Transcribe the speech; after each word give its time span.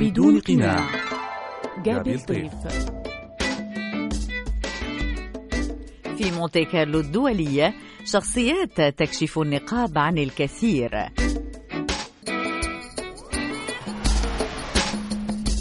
بدون 0.00 0.40
قناع. 0.40 0.86
جابي 1.84 2.14
الطيف 2.14 2.52
في 6.18 6.30
مونتي 6.30 6.64
كارلو 6.64 7.00
الدولية 7.00 7.74
شخصيات 8.04 8.80
تكشف 8.80 9.38
النقاب 9.38 9.98
عن 9.98 10.18
الكثير. 10.18 10.90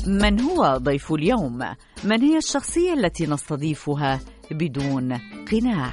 من 0.07 0.41
هو 0.41 0.77
ضيف 0.77 1.13
اليوم؟ 1.13 1.59
من 2.03 2.21
هي 2.21 2.37
الشخصية 2.37 2.93
التي 2.93 3.27
نستضيفها 3.27 4.19
بدون 4.51 5.21
قناع؟ 5.51 5.91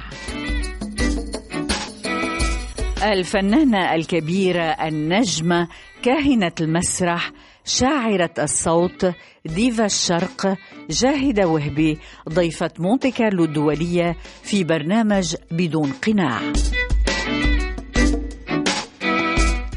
الفنانة 3.03 3.95
الكبيرة 3.95 4.63
النجمة 4.63 5.67
كاهنة 6.03 6.51
المسرح 6.61 7.31
شاعرة 7.65 8.33
الصوت 8.39 9.11
ديفا 9.45 9.85
الشرق 9.85 10.57
جاهدة 10.89 11.47
وهبي 11.47 11.97
ضيفة 12.29 12.71
مونتي 12.79 13.11
كارلو 13.11 13.43
الدولية 13.43 14.17
في 14.43 14.63
برنامج 14.63 15.35
بدون 15.51 15.91
قناع. 15.91 16.39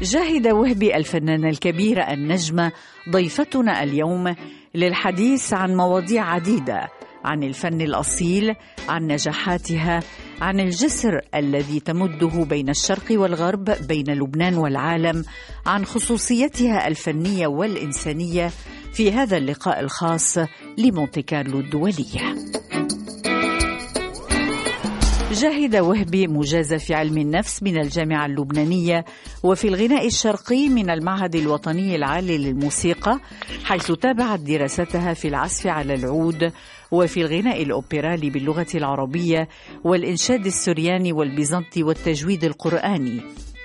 جاهدة 0.01 0.53
وهبي 0.53 0.95
الفنانة 0.95 1.49
الكبيرة 1.49 2.01
النجمة 2.01 2.71
ضيفتنا 3.09 3.83
اليوم 3.83 4.35
للحديث 4.75 5.53
عن 5.53 5.75
مواضيع 5.75 6.23
عديدة 6.23 6.87
عن 7.25 7.43
الفن 7.43 7.81
الأصيل 7.81 8.55
عن 8.89 9.07
نجاحاتها 9.07 9.99
عن 10.41 10.59
الجسر 10.59 11.21
الذي 11.35 11.79
تمده 11.79 12.43
بين 12.49 12.69
الشرق 12.69 13.05
والغرب 13.11 13.63
بين 13.87 14.05
لبنان 14.13 14.55
والعالم 14.57 15.25
عن 15.65 15.85
خصوصيتها 15.85 16.87
الفنية 16.87 17.47
والإنسانية 17.47 18.51
في 18.93 19.11
هذا 19.11 19.37
اللقاء 19.37 19.79
الخاص 19.79 20.37
لمونتي 20.77 21.21
كارلو 21.21 21.59
الدولية. 21.59 22.35
جاهدة 25.31 25.83
وهبي 25.83 26.27
مجازة 26.27 26.77
في 26.77 26.93
علم 26.93 27.17
النفس 27.17 27.63
من 27.63 27.81
الجامعة 27.81 28.25
اللبنانية 28.25 29.05
وفي 29.43 29.67
الغناء 29.67 30.07
الشرقي 30.07 30.69
من 30.69 30.89
المعهد 30.89 31.35
الوطني 31.35 31.95
العالي 31.95 32.37
للموسيقى 32.37 33.19
حيث 33.63 33.91
تابعت 33.91 34.39
دراستها 34.39 35.13
في 35.13 35.27
العزف 35.27 35.67
على 35.67 35.93
العود 35.93 36.51
وفي 36.91 37.21
الغناء 37.21 37.63
الأوبرالي 37.63 38.29
باللغة 38.29 38.67
العربية 38.75 39.47
والإنشاد 39.83 40.45
السرياني 40.45 41.13
والبيزنطي 41.13 41.83
والتجويد 41.83 42.43
القرآني. 42.43 43.21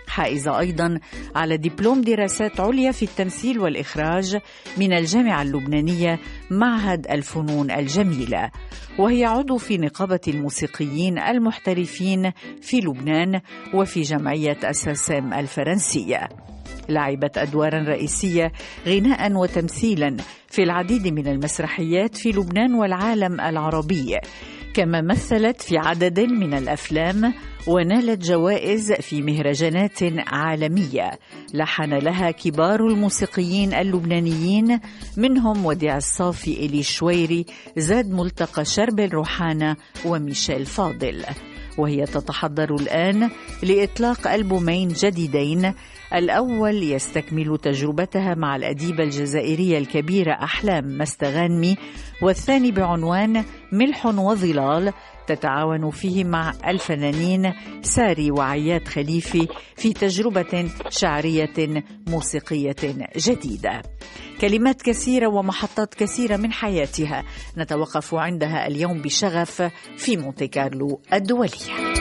حائزة 0.09 0.59
أيضا 0.59 1.01
على 1.37 1.57
دبلوم 1.57 2.01
دراسات 2.01 2.61
عليا 2.61 2.93
في 2.93 3.03
التمثيل 3.03 3.61
والإخراج 3.61 4.39
من 4.77 4.93
الجامعة 4.93 5.43
اللبنانية 5.43 6.19
معهد 6.51 7.07
الفنون 7.11 7.71
الجميلة. 7.71 8.51
وهي 8.99 9.25
عضو 9.25 9.57
في 9.57 9.79
نقابة 9.79 10.21
الموسيقيين 10.29 11.19
المحترفين 11.19 12.33
في 12.63 12.81
لبنان 12.81 13.41
وفي 13.75 14.03
جمعية 14.03 14.59
أساسام 14.65 15.35
الفرنسية. 15.35 16.29
لعبت 16.89 17.39
أدوارا 17.39 17.79
رئيسية 17.79 18.53
غناء 18.87 19.33
وتمثيلا 19.33 20.17
في 20.49 20.63
العديد 20.63 21.09
من 21.09 21.29
المسرحيات 21.29 22.17
في 22.17 22.29
لبنان 22.29 22.75
والعالم 22.75 23.41
العربي. 23.41 24.19
كما 24.75 25.01
مثلت 25.01 25.63
في 25.63 25.79
عدد 25.79 26.21
من 26.21 26.55
الأفلام 26.55 27.35
ونالت 27.67 28.25
جوائز 28.25 28.93
في 28.93 29.23
مهرجانات 29.23 29.99
عالمية. 30.27 31.11
لحن 31.55 31.95
لها 31.95 32.31
كبار 32.31 32.87
الموسيقيين 32.87 33.75
اللبنانيين 33.75 34.81
منهم 35.17 35.67
وديع 35.67 35.97
الصافي 35.97 36.67
إلي 36.67 36.83
شويري 36.83 37.47
زاد 37.77 38.11
ملتقى 38.11 38.65
شربل 38.65 39.09
روحانا 39.09 39.77
وميشيل 40.05 40.67
فاضل. 40.67 41.25
وهي 41.79 42.05
تتحضر 42.05 42.75
الآن 42.75 43.31
لإطلاق 43.63 44.29
ألبومين 44.29 44.89
جديدين 44.89 45.75
الأول 46.15 46.83
يستكمل 46.83 47.59
تجربتها 47.59 48.35
مع 48.35 48.57
الأديبة 48.57 49.05
الجزائرية 49.05 49.79
الكبيرة 49.79 50.33
أحلام 50.33 50.99
مستغانمي 50.99 51.77
والثاني 52.23 52.71
بعنوان 52.71 53.45
ملح 53.73 54.07
وظلال 54.07 54.93
تتعاون 55.27 55.91
فيه 55.91 56.25
مع 56.25 56.53
الفنانين 56.67 57.53
ساري 57.83 58.31
وعياد 58.31 58.89
خليفي 58.89 59.49
في 59.77 59.93
تجربة 59.93 60.71
شعرية 60.89 61.85
موسيقية 62.09 62.77
جديدة. 63.17 63.83
كلمات 64.41 64.83
كثيرة 64.83 65.27
ومحطات 65.27 65.95
كثيرة 65.95 66.37
من 66.37 66.53
حياتها 66.53 67.25
نتوقف 67.59 68.15
عندها 68.15 68.67
اليوم 68.67 69.03
بشغف 69.03 69.63
في 69.97 70.17
مونتي 70.17 70.49
كارلو 70.49 71.01
الدولية. 71.13 71.93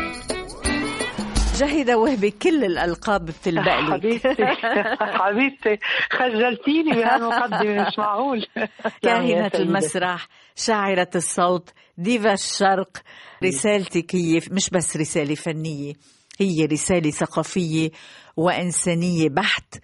جاهدة 1.62 1.98
وهبي 1.98 2.32
كل 2.32 2.64
الألقاب 2.64 3.26
بتلبق 3.26 3.80
لك 3.80 3.94
حبيبتي. 3.94 4.46
حبيبتي. 5.22 5.78
خجلتيني 6.12 6.92
بهالمقدمة 6.92 7.88
مش 7.88 7.98
معقول. 7.98 8.46
كاهنة 9.04 9.52
المسرح 9.56 10.28
شاعرة 10.56 11.10
الصوت 11.16 11.70
ديفا 11.98 12.34
الشرق 12.34 12.98
رسالتك 13.44 14.16
هي 14.16 14.40
مش 14.52 14.70
بس 14.70 14.98
رسالة 14.98 15.36
فنية 15.36 15.94
هي 16.40 16.66
رسالة 16.66 17.12
ثقافية 17.12 17.90
وإنسانية 18.38 19.30
بحت 19.30 19.76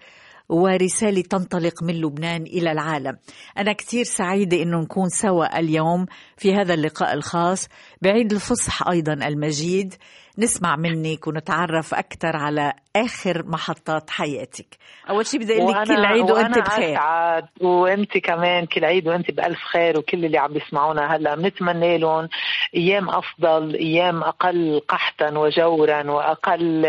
ورسالة 0.48 1.22
تنطلق 1.22 1.82
من 1.82 1.94
لبنان 1.94 2.42
إلى 2.42 2.72
العالم. 2.72 3.16
أنا 3.58 3.72
كثير 3.72 4.04
سعيدة 4.04 4.62
أنه 4.62 4.80
نكون 4.80 5.08
سوا 5.08 5.58
اليوم 5.58 6.06
في 6.36 6.54
هذا 6.54 6.74
اللقاء 6.74 7.14
الخاص. 7.14 7.68
بعيد 8.02 8.32
الفصح 8.32 8.88
أيضا 8.88 9.12
المجيد. 9.12 9.94
نسمع 10.38 10.76
منك 10.76 11.26
ونتعرف 11.26 11.94
أكثر 11.94 12.36
على 12.36 12.72
آخر 12.96 13.42
محطات 13.46 14.10
حياتك. 14.10 14.66
أول 15.10 15.26
شيء 15.26 15.40
بدي 15.40 15.62
أقول 15.62 15.72
لك 15.72 15.86
كل 15.86 16.04
عيد 16.04 16.30
وأنت 16.30 16.58
بخير. 16.58 16.92
أسعد. 16.92 17.44
وأنت 17.60 18.18
كمان 18.18 18.66
كل 18.66 18.84
عيد 18.84 19.08
وأنت 19.08 19.30
بألف 19.30 19.58
خير 19.58 19.98
وكل 19.98 20.24
اللي 20.24 20.38
عم 20.38 20.52
بيسمعونا 20.52 21.16
هلا. 21.16 21.34
بنتمنى 21.34 21.98
لهم 21.98 22.28
أيام 22.76 23.08
أفضل 23.08 23.74
أيام 23.74 24.22
أقل 24.22 24.80
قحطا 24.88 25.38
وجورا 25.38 26.10
وأقل 26.10 26.86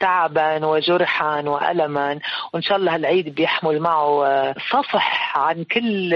تعبا 0.00 0.66
وجرحا 0.66 1.40
وألما. 1.40 2.18
وإن 2.54 2.62
شاء 2.62 2.76
الله 2.76 2.94
هالعيد 2.94 3.34
بيحمل 3.34 3.80
معه 3.80 4.24
صفح 4.70 5.38
عن 5.38 5.64
كل 5.64 6.14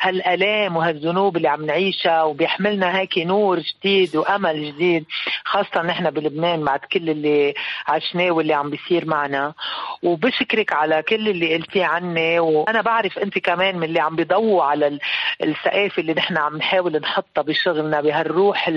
هالآلام 0.00 0.76
وهالذنوب 0.76 1.36
اللي 1.36 1.48
عم 1.48 1.66
نعيشها 1.66 2.22
وبيحملنا 2.22 2.98
هيك 2.98 3.18
نور 3.18 3.58
جديد 3.58 4.16
وأمل 4.16 4.72
جديد. 4.72 5.04
خاصة 5.44 5.82
نحن 5.82 6.05
بلبنان 6.10 6.64
بعد 6.64 6.80
كل 6.80 7.10
اللي 7.10 7.54
عشناه 7.88 8.30
واللي 8.30 8.54
عم 8.54 8.70
بيصير 8.70 9.06
معنا. 9.06 9.54
وبشكرك 10.02 10.72
على 10.72 11.02
كل 11.02 11.28
اللي 11.28 11.54
قلتيه 11.56 11.84
عني 11.84 12.38
وأنا 12.38 12.80
بعرف 12.80 13.18
أنت 13.18 13.38
كمان 13.38 13.76
من 13.76 13.84
اللي 13.84 14.00
عم 14.00 14.16
بيضووا 14.16 14.64
على 14.64 14.98
الثقافه 15.42 16.00
اللي 16.00 16.14
نحن 16.14 16.36
عم 16.36 16.56
نحاول 16.56 16.96
نحطها 16.96 17.42
بشغلنا 17.42 18.00
بهالروح 18.00 18.70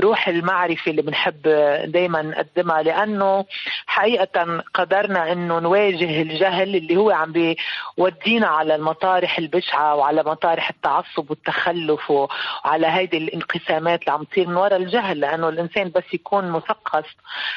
روح 0.00 0.28
المعرفة 0.28 0.90
اللي 0.90 1.02
بنحب 1.02 1.42
دائما 1.86 2.22
نقدمها. 2.22 2.82
لأنه 2.82 3.44
حقيقة 3.86 4.62
قدرنا 4.74 5.32
إنه 5.32 5.58
نواجه 5.58 6.22
الجهل 6.22 6.76
اللي 6.76 6.96
هو 6.96 7.10
عم 7.10 7.32
بيودينا 7.32 8.46
على 8.46 8.74
المطارح 8.74 9.38
البشعة 9.38 9.94
وعلى 9.94 10.22
مطارح 10.22 10.68
التعصب 10.70 11.30
والتخلف 11.30 12.10
وعلى 12.10 12.86
هيدي 12.86 13.16
الانقسامات 13.16 14.00
اللي 14.00 14.12
عم 14.12 14.24
تصير 14.24 14.48
من 14.48 14.56
وراء 14.56 14.76
الجهل. 14.76 15.20
لأنه 15.20 15.48
الإنسان 15.48 15.92
بس 15.94 16.04
يكون 16.14 16.50
مثقف 16.70 17.04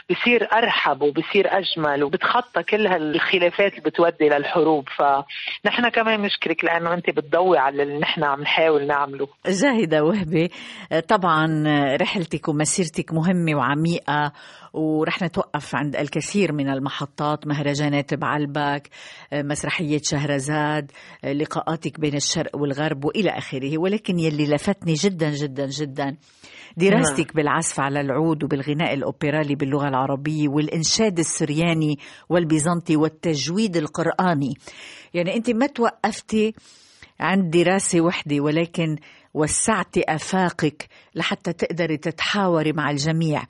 بصير 0.10 0.48
أرحب 0.54 1.02
وبصير 1.02 1.48
أجمل 1.48 2.04
وبتخطى 2.04 2.64
كل 2.64 2.88
هالخلافات 2.88 3.72
اللي 3.72 3.82
بتودي 3.86 4.30
للحروب 4.30 4.90
فنحن 4.90 5.90
كمان 5.90 6.22
نشكرك 6.22 6.64
لأنه 6.64 6.94
أنت 6.94 7.10
بتضوي 7.10 7.58
على 7.58 7.84
اللي 7.84 8.00
نحن 8.00 8.24
عم 8.24 8.42
نحاول 8.42 8.88
نعمله. 8.88 9.28
جاهده 9.46 10.04
وهبة 10.04 10.50
طبعا 11.08 11.64
رحلتك 12.02 12.48
ومسيرتك 12.50 13.14
مهمة 13.14 13.56
وعميقة 13.56 14.32
ورح 14.74 15.22
نتوقف 15.24 15.76
عند 15.76 15.96
الكثير 15.96 16.54
من 16.54 16.70
المحطات 16.70 17.48
مهرجانات 17.48 18.14
بعلبك 18.14 18.90
مسرحية 19.34 20.02
شهرزاد 20.04 20.92
لقاءاتك 21.24 22.00
بين 22.00 22.16
الشرق 22.16 22.56
والغرب 22.56 23.06
وإلى 23.06 23.30
آخره. 23.30 23.78
ولكن 23.78 24.20
يلي 24.20 24.46
لفتني 24.48 24.94
جدا 24.94 25.30
جدا 25.30 25.66
جدا 25.66 26.18
دراستك 26.78 27.36
بالعزف 27.36 27.80
على 27.80 28.02
العود 28.02 28.44
وبالغناء 28.44 28.94
الأوبرالي 28.94 29.56
باللغة 29.56 29.88
العربية 29.88 30.50
والإنشاد 30.50 31.20
السرياني 31.20 32.00
والبيزنطي 32.30 32.96
والتجويد 32.96 33.78
القرآني. 33.78 34.54
يعني 35.14 35.36
أنت 35.36 35.50
ما 35.50 35.68
توقفتي 35.68 36.54
عند 37.20 37.50
دراسة 37.58 38.02
وحدة 38.02 38.40
ولكن 38.40 38.96
وسعت 39.34 39.98
آفاقك 39.98 40.88
لحتى 41.16 41.54
تقدري 41.54 41.98
تتحاوري 41.98 42.72
مع 42.74 42.92
الجميع. 42.92 43.44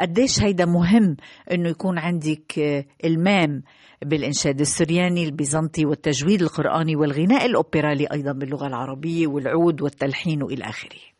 قديش 0.00 0.42
هيدا 0.42 0.64
مهم 0.64 1.16
أنه 1.52 1.68
يكون 1.68 1.98
عندك 1.98 2.58
إلمام 3.04 3.62
بالإنشاد 4.04 4.60
السرياني 4.60 5.24
البيزنطي 5.24 5.86
والتجويد 5.86 6.42
القرآني 6.42 6.96
والغناء 6.96 7.46
الأوبرالي 7.46 8.06
أيضا 8.12 8.32
باللغة 8.32 8.66
العربية 8.66 9.26
والعود 9.26 9.82
والتلحين 9.82 10.42
وإلى 10.42 10.64
آخره. 10.64 11.15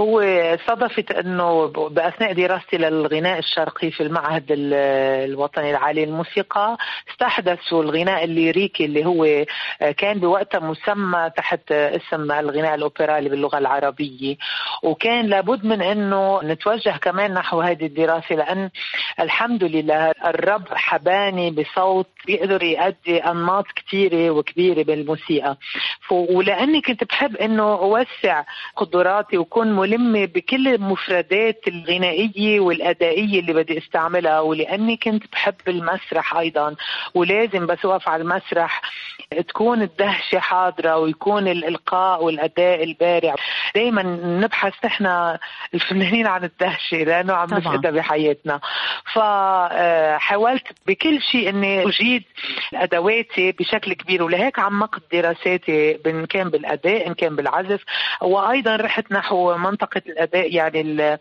هو 0.00 0.22
صدفت 0.66 1.10
أنه 1.10 1.66
بأثناء 1.66 2.32
دراستي 2.32 2.76
للغناء 2.76 3.38
الشرقي 3.38 3.90
في 3.90 4.02
المعهد 4.02 4.44
الوطني 4.50 5.70
العالي 5.70 6.04
للموسيقى 6.06 6.76
استحدثوا 7.10 7.82
الغناء 7.82 8.24
الليريكي 8.24 8.84
اللي 8.84 9.06
هو 9.06 9.44
كان 9.96 10.20
بوقتها 10.20 10.60
مسمى 10.60 11.30
تحت 11.36 11.72
اسم 11.72 12.32
الغناء 12.32 12.74
الاوبرالي 12.74 13.28
باللغة 13.28 13.58
العربية. 13.58 14.36
وكان 14.82 15.26
لابد 15.26 15.64
من 15.64 15.82
أنه 15.82 16.40
نتوجه 16.42 16.90
كمان 16.90 17.34
نحو 17.34 17.60
هذه 17.60 17.86
الدراسة 17.86 18.34
لأن 18.34 18.70
الحمد 19.20 19.64
لله 19.64 20.12
الرب 20.26 20.68
حباني 20.74 21.50
بصوت 21.50 22.08
بيقدر 22.26 22.62
يؤدي 22.62 23.18
أنماط 23.18 23.64
كثيره 23.76 24.30
وكبيرة 24.30 24.82
بالموسيقى. 24.82 25.56
ولأني 26.10 26.80
كنت 26.80 27.04
بحب 27.04 27.36
أنه 27.36 27.72
أوسع 27.72 28.44
قدراتي 28.76 29.38
وكون 29.38 29.87
ملمة 29.88 30.24
بكل 30.24 30.68
المفردات 30.68 31.60
الغنائية 31.68 32.60
والأدائية 32.60 33.40
اللي 33.40 33.52
بدي 33.52 33.78
استعملها 33.78 34.40
ولأني 34.40 34.96
كنت 34.96 35.24
بحب 35.32 35.54
المسرح 35.68 36.36
أيضا 36.36 36.76
ولازم 37.14 37.66
بس 37.66 37.78
أوقف 37.84 38.08
على 38.08 38.22
المسرح 38.22 38.82
تكون 39.48 39.82
الدهشة 39.82 40.38
حاضرة 40.38 40.96
ويكون 40.96 41.48
الإلقاء 41.48 42.24
والأداء 42.24 42.84
البارع. 42.84 43.34
دايما 43.74 44.02
نبحث 44.42 44.72
نحن 44.84 45.36
الفنانين 45.74 46.26
عن 46.26 46.44
الدهشة 46.44 46.96
لأنه 46.96 47.32
عم 47.34 47.48
نفقدها 47.52 47.90
بحياتنا. 47.90 48.60
فحاولت 49.14 50.66
بكل 50.86 51.22
شيء 51.22 51.48
أني 51.48 51.88
أجيد 51.88 52.22
أدواتي 52.74 53.52
بشكل 53.52 53.92
كبير 53.92 54.22
ولهيك 54.22 54.58
عمقت 54.58 55.02
دراساتي 55.12 55.98
إن 56.06 56.26
كان 56.26 56.48
بالأداء 56.50 57.06
إن 57.08 57.14
كان 57.14 57.36
بالعزف 57.36 57.80
وأيضا 58.22 58.76
رحت 58.76 59.12
نحو 59.12 59.56
منطقة 59.56 59.77
الأداء 60.06 60.54
يعني 60.54 61.18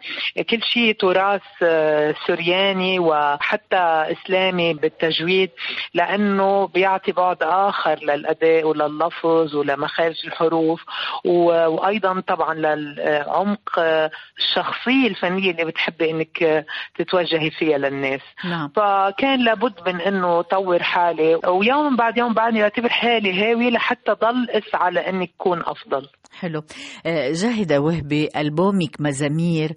كل 0.49 0.63
شيء 0.63 0.93
تراث 0.93 1.41
آه، 1.63 2.15
سرياني 2.27 2.99
وحتى 2.99 3.77
إسلامي 4.11 4.73
بالتجويد 4.73 5.49
لأنه 5.93 6.67
بيعطي 6.67 7.11
بعد 7.11 7.37
آخر 7.43 7.99
للأداء 8.03 8.67
ولللفظ 8.67 9.55
ولمخارج 9.55 10.25
الحروف 10.25 10.85
وأيضا 11.25 12.19
طبعا 12.19 12.53
للعمق 12.53 13.79
آه، 13.79 14.11
الشخصية 14.37 15.07
الفنية 15.07 15.51
اللي 15.51 15.65
بتحبي 15.65 16.11
إنك 16.11 16.65
تتوجهي 16.95 17.49
فيها 17.49 17.77
للناس 17.77 18.21
نعم. 18.45 18.69
فكان 18.75 19.43
لابد 19.43 19.89
من 19.89 20.01
إنه 20.01 20.41
طور 20.41 20.83
حالي 20.83 21.35
ويوم 21.35 21.95
بعد 21.95 22.17
يوم 22.17 22.33
بعدني 22.33 22.63
اعتبر 22.63 22.89
حالي 22.89 23.43
هاوي 23.43 23.69
لحتى 23.71 24.11
ضل 24.11 24.49
أسعى 24.49 24.91
لإني 24.91 25.31
أكون 25.39 25.59
أفضل 25.65 26.07
حلو. 26.39 26.63
آه، 27.05 27.31
جاهدة 27.31 27.79
وهبي 27.81 28.29
ألبومك 28.35 29.01
مزامير 29.01 29.73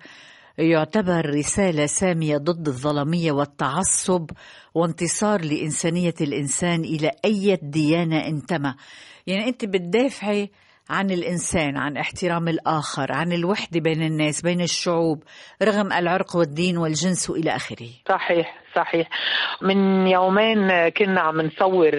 يعتبر 0.59 1.31
رسالة 1.35 1.87
سامية 1.87 2.37
ضد 2.37 2.69
الظلمية 2.69 3.33
والتعصب 3.33 4.31
وانتصار 4.75 5.41
لإنسانية 5.45 6.15
الإنسان 6.21 6.81
إلى 6.81 7.11
أي 7.25 7.59
ديانة 7.63 8.27
انتمى 8.27 8.75
يعني 9.27 9.49
أنت 9.49 9.65
بتدافعي 9.65 10.51
عن 10.91 11.11
الإنسان 11.11 11.77
عن 11.77 11.97
احترام 11.97 12.49
الآخر 12.49 13.13
عن 13.13 13.33
الوحدة 13.33 13.81
بين 13.81 14.03
الناس 14.03 14.43
بين 14.43 14.61
الشعوب 14.61 15.23
رغم 15.63 15.93
العرق 15.93 16.37
والدين 16.37 16.79
والجنس 16.79 17.31
وإلى 17.31 17.57
آخره. 17.57 17.89
صحيح. 18.09 18.61
صحيح. 18.75 19.09
من 19.61 20.07
يومين 20.07 20.89
كنا 20.89 21.21
عم 21.21 21.41
نصور 21.41 21.95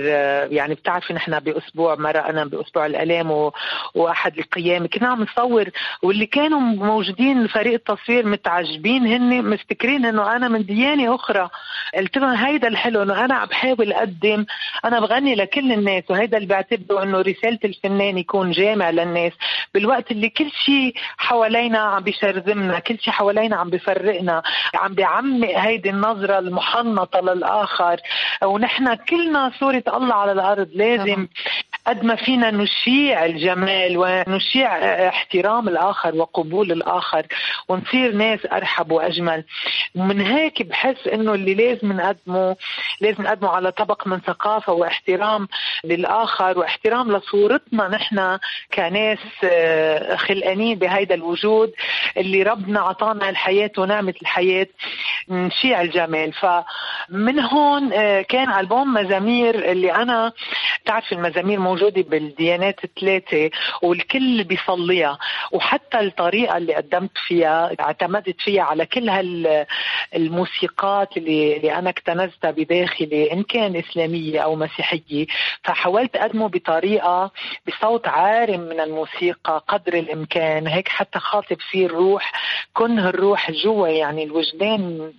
يعني 0.51 0.73
بتعرفي 0.73 1.13
نحن 1.13 1.39
بأسبوع 1.39 1.95
مرقنا 1.95 2.45
بأسبوع 2.45 2.85
الألام 2.85 3.31
و... 3.31 3.53
وأحد 3.95 4.38
القيام 4.38 4.88
كنا 4.88 5.07
عم 5.07 5.21
نصور 5.23 5.69
واللي 6.03 6.25
كانوا 6.25 6.59
موجودين 6.59 7.47
فريق 7.47 7.73
التصوير 7.73 8.25
متعجبين 8.25 9.07
هن 9.07 9.50
مفتكرين 9.50 10.06
إنه 10.06 10.35
أنا 10.35 10.47
من 10.47 10.65
ديانة 10.65 11.15
أخرى. 11.15 11.50
قلت 11.97 12.18
لهم 12.18 12.29
هيدا 12.29 12.68
الحلو 12.68 13.03
إنه 13.03 13.25
أنا 13.25 13.35
عم 13.35 13.47
بحاول 13.47 13.94
أقدم 13.94 14.45
أنا 14.85 15.00
بغني 15.00 15.35
لكل 15.35 15.71
الناس 15.71 16.03
وهيدا 16.09 16.38
اللي 16.38 16.47
بعتبره 16.47 17.03
إنه 17.03 17.21
رسالة 17.21 17.59
الفنان 17.65 18.18
يكون 18.18 18.51
جامع 18.51 18.89
للناس. 18.89 19.33
بالوقت 19.73 20.12
اللي 20.12 20.29
كل 20.29 20.51
شيء 20.65 20.94
حوالينا 21.18 21.79
عم 21.79 22.03
بيشرذمنا 22.03 22.79
كل 22.79 23.00
شيء 23.00 23.13
حوالينا 23.13 23.56
عم 23.56 23.69
بيفرقنا 23.69 24.44
عم 24.75 24.94
بيعمق 24.94 25.57
هيدي 25.57 25.89
النظرة 25.89 26.39
الم 26.39 26.59
محنطة 26.61 27.19
للآخر. 27.19 27.97
ونحن 28.43 28.95
كلنا 28.95 29.51
صورة 29.59 29.83
الله 29.87 30.13
على 30.15 30.31
الأرض 30.31 30.69
لازم 30.73 31.27
قد 31.87 32.03
ما 32.03 32.15
فينا 32.15 32.51
نشيع 32.51 33.25
الجمال 33.25 33.97
ونشيع 33.97 34.77
احترام 35.07 35.67
الآخر 35.69 36.15
وقبول 36.15 36.71
الآخر 36.71 37.25
ونصير 37.67 38.11
ناس 38.15 38.39
أرحب 38.53 38.91
وأجمل. 38.91 39.43
ومن 39.95 40.21
هيك 40.21 40.61
بحس 40.61 41.07
إنه 41.07 41.33
اللي 41.33 41.53
لازم 41.53 41.91
نقدمه 41.93 42.55
لازم 43.01 43.23
نقدمه 43.23 43.49
على 43.49 43.71
طبق 43.71 44.07
من 44.07 44.19
ثقافة 44.19 44.73
واحترام 44.73 45.47
للآخر 45.83 46.59
واحترام 46.59 47.11
لصورتنا 47.17 47.87
نحن 47.87 48.37
كناس 48.73 49.19
آه، 49.43 50.15
خلقانين 50.15 50.77
بهيدا 50.79 51.15
الوجود 51.15 51.71
اللي 52.17 52.43
ربنا 52.43 52.79
أعطانا 52.79 53.29
الحياة 53.29 53.71
ونعمة 53.77 54.13
الحياة 54.21 54.67
نشيع 55.29 55.81
الجمال. 55.81 56.33
فمن 56.51 57.39
هون 57.39 57.94
آه، 57.94 58.21
كان 58.21 58.53
ألبوم 58.59 58.94
مزامير 58.94 59.71
اللي 59.71 59.95
أنا 59.95 60.31
تعرف 60.86 61.12
المزامير 61.13 61.59
موجودة 61.59 62.01
بالديانات 62.01 62.83
الثلاثة 62.83 63.50
والكل 63.81 64.44
بيصليها. 64.44 65.18
وحتى 65.51 66.00
الطريقة 66.00 66.57
اللي 66.57 66.74
قدمت 66.75 67.12
فيها 67.27 67.71
اعتمدت 67.80 68.42
فيها 68.42 68.63
على 68.63 68.86
كل 68.86 69.09
هالموسيقات 70.13 71.18
اللي, 71.18 71.57
اللي 71.57 71.75
أنا 71.75 71.89
اكتنزتها 71.89 72.51
بداخلي 72.51 73.31
إن 73.33 73.44
كان 73.44 73.75
إسلامية 73.75 74.39
أو 74.39 74.56
مسيحية. 74.56 75.25
فحاولت 75.63 76.15
أقدمه 76.15 76.47
بطريقة 76.50 77.31
بصوت 77.68 78.07
عارم 78.07 78.59
من 78.59 78.80
الموسيقى 78.80 79.63
قدر 79.68 79.94
الإمكان. 79.94 80.68
هيك 80.68 80.88
حتى 80.88 81.19
خاطب 81.19 81.57
فيه 81.71 81.86
الروح 81.86 82.31
كنه 82.74 83.09
الروح 83.09 83.51
جوا 83.51 83.88
يعني 83.88 84.24
الوجدان 84.24 85.13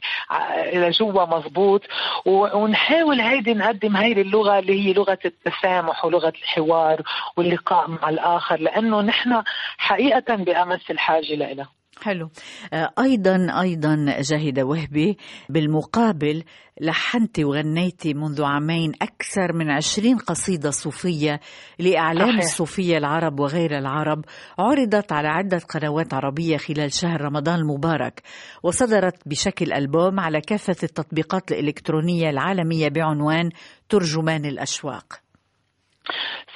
لجوا 0.72 1.12
مزبوط 1.26 1.82
ونحاول 2.26 3.20
هيدي 3.20 3.54
نقدم 3.54 3.96
هيدي 3.96 4.20
اللغة 4.20 4.58
اللي 4.58 4.86
هي 4.86 4.92
لغة 4.92 5.18
التسامح 5.24 6.04
ولغة 6.04 6.32
الحوار 6.42 7.02
واللقاء 7.36 7.90
مع 7.90 8.08
الآخر 8.08 8.60
لأنه 8.60 9.00
نحن 9.00 9.42
حقيقة 9.78 10.34
بأمس 10.34 10.90
الحاجة 10.90 11.34
لها 11.34 11.68
حلو 12.02 12.30
آه، 12.72 12.90
أيضا 12.98 13.60
أيضا 13.60 14.16
جاهدة 14.20 14.64
وهبي 14.64 15.16
بالمقابل 15.48 16.44
لحنتي 16.80 17.44
وغنيتي 17.44 18.14
منذ 18.14 18.42
عامين 18.42 18.92
أكثر 19.02 19.52
من 19.52 19.70
عشرين 19.70 20.16
قصيدة 20.18 20.70
صوفية 20.70 21.40
لأعلام 21.78 22.28
صحيح. 22.28 22.42
الصوفية 22.42 22.98
العرب 22.98 23.40
وغير 23.40 23.78
العرب 23.78 24.24
عرضت 24.58 25.12
على 25.12 25.28
عدة 25.28 25.58
قنوات 25.58 26.14
عربية 26.14 26.56
خلال 26.56 26.92
شهر 26.92 27.20
رمضان 27.20 27.58
المبارك 27.58 28.22
وصدرت 28.62 29.28
بشكل 29.28 29.72
ألبوم 29.72 30.20
على 30.20 30.40
كافة 30.40 30.76
التطبيقات 30.82 31.52
الإلكترونية 31.52 32.30
العالمية 32.30 32.88
بعنوان 32.88 33.50
ترجمان 33.88 34.44
الأشواق 34.44 35.21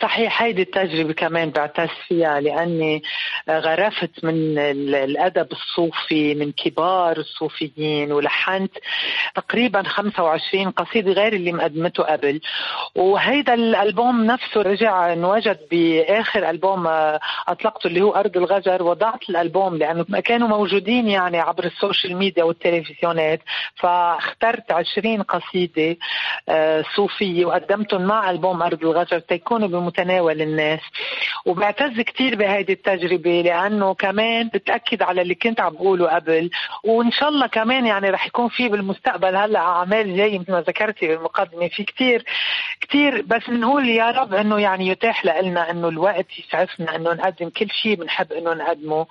صحيح 0.02 0.42
هيدي 0.42 0.62
التجربة 0.62 1.12
كمان 1.12 1.50
بعتز 1.50 1.88
فيها 2.08 2.40
لأني 2.40 3.02
غرفت 3.50 4.24
من 4.24 4.58
الأدب 4.58 5.52
الصوفي 5.52 6.34
من 6.34 6.52
كبار 6.52 7.16
الصوفيين 7.16 8.12
ولحنت 8.12 8.72
تقريبا 9.34 9.82
25 9.82 10.70
قصيدة 10.70 11.12
غير 11.12 11.32
اللي 11.32 11.52
مقدمته 11.52 12.02
قبل. 12.02 12.40
وهيدا 12.94 13.54
الألبوم 13.54 14.24
نفسه 14.24 14.62
رجع 14.62 15.12
انوجد 15.12 15.58
بآخر 15.70 16.50
ألبوم 16.50 16.86
أطلقته 17.48 17.86
اللي 17.86 18.00
هو 18.02 18.10
أرض 18.10 18.36
الغجر. 18.36 18.82
وضعت 18.82 19.30
الألبوم 19.30 19.76
لأنه 19.76 20.20
كانوا 20.20 20.48
موجودين 20.48 21.08
يعني 21.08 21.38
عبر 21.38 21.64
السوشيال 21.64 22.16
ميديا 22.16 22.44
والتلفزيونات. 22.44 23.40
فاخترت 23.74 24.72
20 24.72 25.22
قصيدة 25.22 25.96
آه، 26.48 26.84
صوفية 26.96 27.44
وقدمتهم 27.44 28.02
مع 28.02 28.30
ألبوم 28.30 28.62
أرض 28.62 28.84
الغجر. 28.84 29.18
تيكونوا 29.36 29.68
بمتناول 29.68 30.42
الناس. 30.42 30.80
وبعتز 31.46 32.00
كثير 32.00 32.36
بهيدي 32.36 32.72
التجربة 32.72 33.40
لأنه 33.40 33.94
كمان 33.94 34.48
بتأكد 34.54 35.02
على 35.02 35.22
اللي 35.22 35.34
كنت 35.34 35.60
عم 35.60 35.72
بقوله 35.74 36.06
قبل. 36.14 36.50
وإن 36.84 37.10
شاء 37.12 37.28
الله 37.28 37.46
كمان 37.46 37.86
يعني 37.86 38.10
رح 38.10 38.26
يكون 38.26 38.48
في 38.48 38.68
بالمستقبل 38.68 39.36
هلأ 39.36 39.58
أعمال 39.58 40.16
جاية 40.16 40.38
مثل 40.38 40.52
ما 40.52 40.60
ذكرتي 40.60 41.06
بالمقدمة. 41.08 41.68
في 41.68 41.84
كثير 41.84 42.24
كثير 42.80 43.22
بس 43.22 43.42
بنقول 43.50 43.88
يا 43.88 44.10
رب 44.10 44.34
إنه 44.34 44.58
يعني 44.60 44.88
يتاح 44.88 45.24
لنا 45.24 45.70
إنه 45.70 45.88
الوقت 45.88 46.26
يسعفنا 46.38 46.96
إنه 46.96 47.12
نقدم 47.12 47.48
كل 47.48 47.70
شيء 47.70 47.94
بنحب 47.94 48.32
إنه 48.32 48.54
نقدمه. 48.54 49.06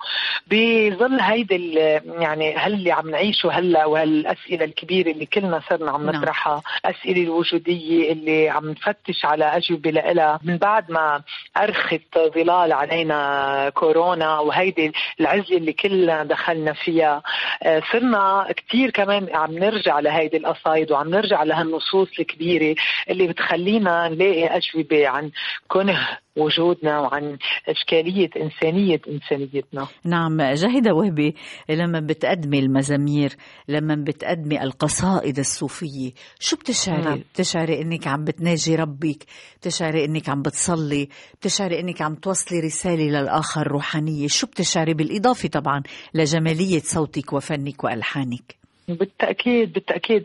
بظل 0.46 1.20
هيدي 1.20 1.74
يعني 2.04 2.56
هل 2.56 2.72
اللي 2.72 2.92
عم 2.92 3.10
نعيشه 3.10 3.50
هلأ 3.52 3.84
وهالأسئلة 3.84 4.64
الكبيرة 4.64 5.10
اللي 5.10 5.26
كلنا 5.26 5.60
صرنا 5.70 5.90
عم 5.90 6.06
نعم. 6.06 6.16
نطرحها 6.16 6.62
الأسئلة 6.84 7.22
الوجودية 7.22 8.12
اللي 8.12 8.48
عم 8.48 8.70
نفتش 8.70 9.24
على 9.24 9.44
أجوبة 9.44 9.90
لها 10.16 10.40
من 10.44 10.56
بعد 10.56 10.90
ما 10.90 11.22
أرخت 11.56 12.18
ظلال 12.34 12.72
علينا 12.72 13.70
كورونا 13.74 14.38
وهيدي 14.38 14.92
العزلة 15.20 15.56
اللي 15.56 15.72
كلنا 15.72 16.24
دخلنا 16.24 16.72
فيها. 16.72 17.22
آه، 17.62 17.82
صرنا 17.92 18.46
كتير 18.56 18.90
كمان 18.90 19.28
عم 19.34 19.58
نرجع 19.58 20.00
لهيدي 20.00 20.36
القصايد 20.36 20.92
وعم 20.92 21.08
نرجع 21.10 21.42
لهالنصوص 21.42 22.08
الكبيرة 22.18 22.76
اللي 23.10 23.26
بتخلينا 23.26 24.08
نلاقي 24.08 24.46
أجوبة 24.46 25.08
عن 25.08 25.30
كنه 25.68 26.08
وجودنا 26.36 27.00
وعن 27.00 27.38
إشكالية 27.68 28.30
إنسانية 28.36 29.00
إنسانيتنا. 29.08 29.86
نعم 30.04 30.42
جاهدة 30.42 30.94
وهبي 30.94 31.34
لما 31.68 32.00
بتقدمي 32.00 32.58
المزامير 32.58 33.36
لما 33.68 33.94
بتقدمي 33.94 34.62
القصائد 34.62 35.38
الصوفية 35.38 36.12
شو 36.40 36.56
بتشعري؟ 36.56 37.02
نعم. 37.02 37.18
بتشعري 37.34 37.82
إنك 37.82 38.06
عم 38.06 38.24
بتناجي 38.24 38.74
ربك؟ 38.76 39.24
بتشعري 39.60 40.04
إنك 40.04 40.28
عم 40.28 40.42
بتصلي؟ 40.42 41.08
بتشعري 41.40 41.80
إنك 41.80 42.02
عم 42.02 42.14
توصلي 42.14 42.60
رسالة 42.60 43.04
للآخر 43.04 43.66
روحانية؟ 43.68 44.28
شو 44.28 44.46
بتشعري 44.46 44.94
بالإضافة 44.94 45.48
طبعا 45.48 45.82
لجمالية 46.14 46.80
صوتك 46.80 47.32
وفنك 47.32 47.84
وألحانك؟ 47.84 48.65
بالتأكيد 48.88 49.72
بالتأكيد. 49.72 50.24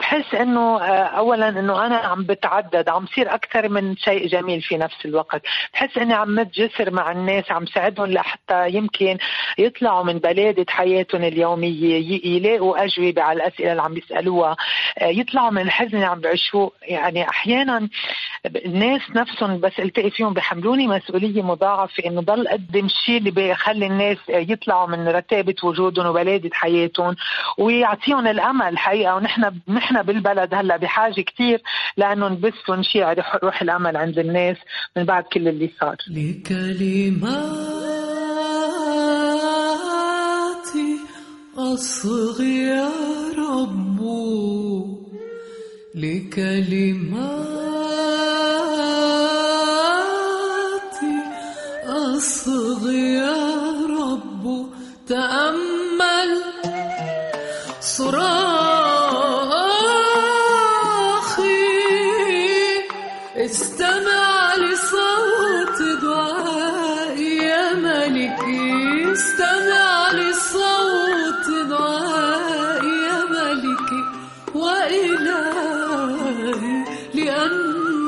بحس 0.00 0.34
إنه 0.34 0.82
آه، 0.82 1.04
اولا 1.04 1.48
إنه 1.48 1.86
أنا 1.86 1.96
عم 1.96 2.22
بتعدد 2.24 2.88
عم 2.88 3.06
صير 3.06 3.34
أكثر 3.34 3.68
من 3.68 3.96
شيء 3.96 4.26
جميل 4.26 4.62
في 4.62 4.76
نفس 4.76 5.06
الوقت. 5.06 5.42
بحس 5.74 5.98
إني 5.98 6.14
عم 6.14 6.40
نتجسر 6.40 6.90
مع 6.90 7.12
الناس 7.12 7.50
عم 7.50 7.66
ساعدهم 7.66 8.06
لحتى 8.06 8.70
يمكن 8.70 9.18
يطلعوا 9.58 10.04
من 10.04 10.18
بلادة 10.18 10.66
حياتهم 10.68 11.24
اليومية 11.24 12.20
يلاقوا 12.24 12.84
أجوبة 12.84 13.22
على 13.22 13.36
الأسئلة 13.36 13.70
اللي 13.72 13.82
عم 13.82 13.94
بيسالوها 13.94 14.56
آه، 14.98 15.06
يطلعوا 15.06 15.50
من 15.50 15.62
الحزن 15.62 15.94
اللي 15.94 16.06
عم 16.06 16.20
بيعيشوه 16.20 16.72
يعني 16.82 17.28
أحيانا 17.28 17.88
الناس 18.46 19.00
نفسهم 19.16 19.60
بس 19.60 19.72
التقي 19.80 20.10
فيهم 20.10 20.34
بحملوني 20.34 20.86
مسؤولية 20.86 21.42
مضاعفة 21.42 22.04
إنه 22.06 22.20
ضل 22.20 22.46
أقدم 22.48 22.84
الشيء 22.86 23.18
اللي 23.18 23.30
بيخلي 23.30 23.86
الناس 23.86 24.18
يطلعوا 24.28 24.86
من 24.86 25.08
رتابة 25.08 25.54
وجودهم 25.62 26.06
وبلادة 26.06 26.50
حياتهم 26.52 27.16
يعطيهم 27.92 28.26
الأمل 28.26 28.68
الحقيقة 28.68 29.16
ونحن 29.16 29.60
نحن 29.68 30.02
بالبلد 30.02 30.54
هلأ 30.54 30.76
بحاجة 30.76 31.20
كثير 31.20 31.62
لأنه 31.96 32.28
نبث 32.28 32.70
ونشيع 32.70 33.14
روح 33.42 33.62
الأمل 33.62 33.96
عند 33.96 34.18
الناس 34.18 34.56
من 34.96 35.04
بعد 35.04 35.24
كل 35.24 35.48
اللي 35.48 35.70
صار. 35.80 35.96
لكلماتي 36.10 37.42
أصغي 41.58 42.62
يا 42.62 42.88
رب 43.38 44.02
لكلماتي 45.94 47.42
أصغي 51.86 53.14
يا 53.14 53.36
رب 54.00 54.66
تأمل 55.08 55.71
صراخي 60.62 61.62
استمع 63.36 64.54
لصوت 64.56 65.78
دعائي 66.02 67.36
يا 67.36 67.74
ملكي 67.74 69.12
استمع 69.12 70.12
لصوت 70.12 71.46
دعائي 71.70 72.94
يا 73.08 73.18
ملكي 73.34 74.02
وإلهي 74.54 75.92
لأني 77.14 78.02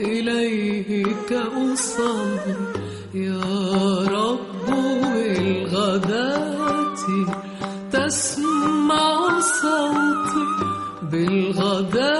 إليك 0.00 1.30
أصلي. 1.32 2.56
يا 3.14 3.40
رب 4.10 4.23
تسمع 8.14 9.40
صوتي 9.40 10.46
بالغداة. 11.02 12.14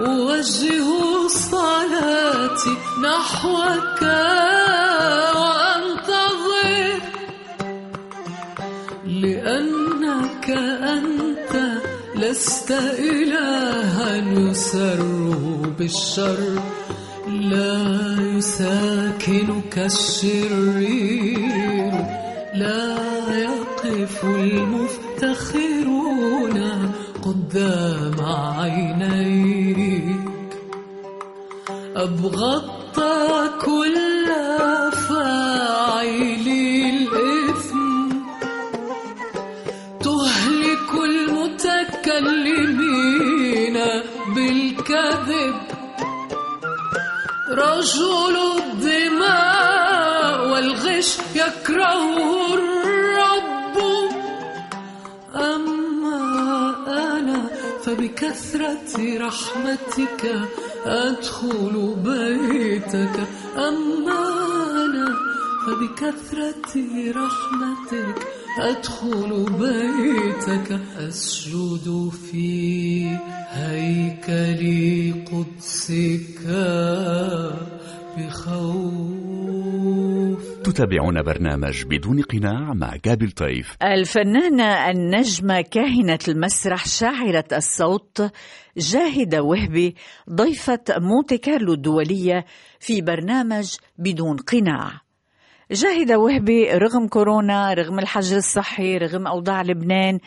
أوجه 0.00 0.88
صلاتي 1.28 2.74
نحوك 3.02 4.00
وأنتظر. 5.42 7.00
لأنك 9.06 10.46
أنت 10.96 11.54
لست 12.16 12.70
إلها 12.98 14.16
يسر 14.16 15.02
بالشر. 15.78 16.42
لا 17.28 17.78
يساكنك 18.36 19.74
الشرير. 19.78 21.42
لا 22.54 22.91
يقف 24.12 24.24
المفتخرون 24.24 26.06
قدام 27.22 28.16
عينيك. 28.58 30.16
أبغضت 31.96 32.71
Africa. 60.24 60.61
تتابعون 80.72 81.22
برنامج 81.22 81.84
بدون 81.84 82.22
قناع 82.22 82.74
مع 82.74 82.96
جابل 83.04 83.30
طيف. 83.30 83.76
الفنانة 83.82 84.90
النجمة 84.90 85.60
كاهنة 85.60 86.18
المسرح 86.28 86.86
شاعرة 86.86 87.44
الصوت 87.52 88.32
جاهدة 88.76 89.42
وهبي 89.42 89.94
ضيفة 90.30 90.84
مونتي 90.90 91.38
كارلو 91.38 91.72
الدولية 91.72 92.44
في 92.80 93.00
برنامج 93.00 93.76
بدون 93.98 94.36
قناع. 94.36 94.92
جاهدة 95.70 96.18
وهبي 96.18 96.70
رغم 96.70 97.08
كورونا 97.08 97.74
رغم 97.74 97.98
الحجر 97.98 98.36
الصحي 98.36 98.98
رغم 98.98 99.26
أوضاع 99.26 99.62
لبنان 99.62 100.18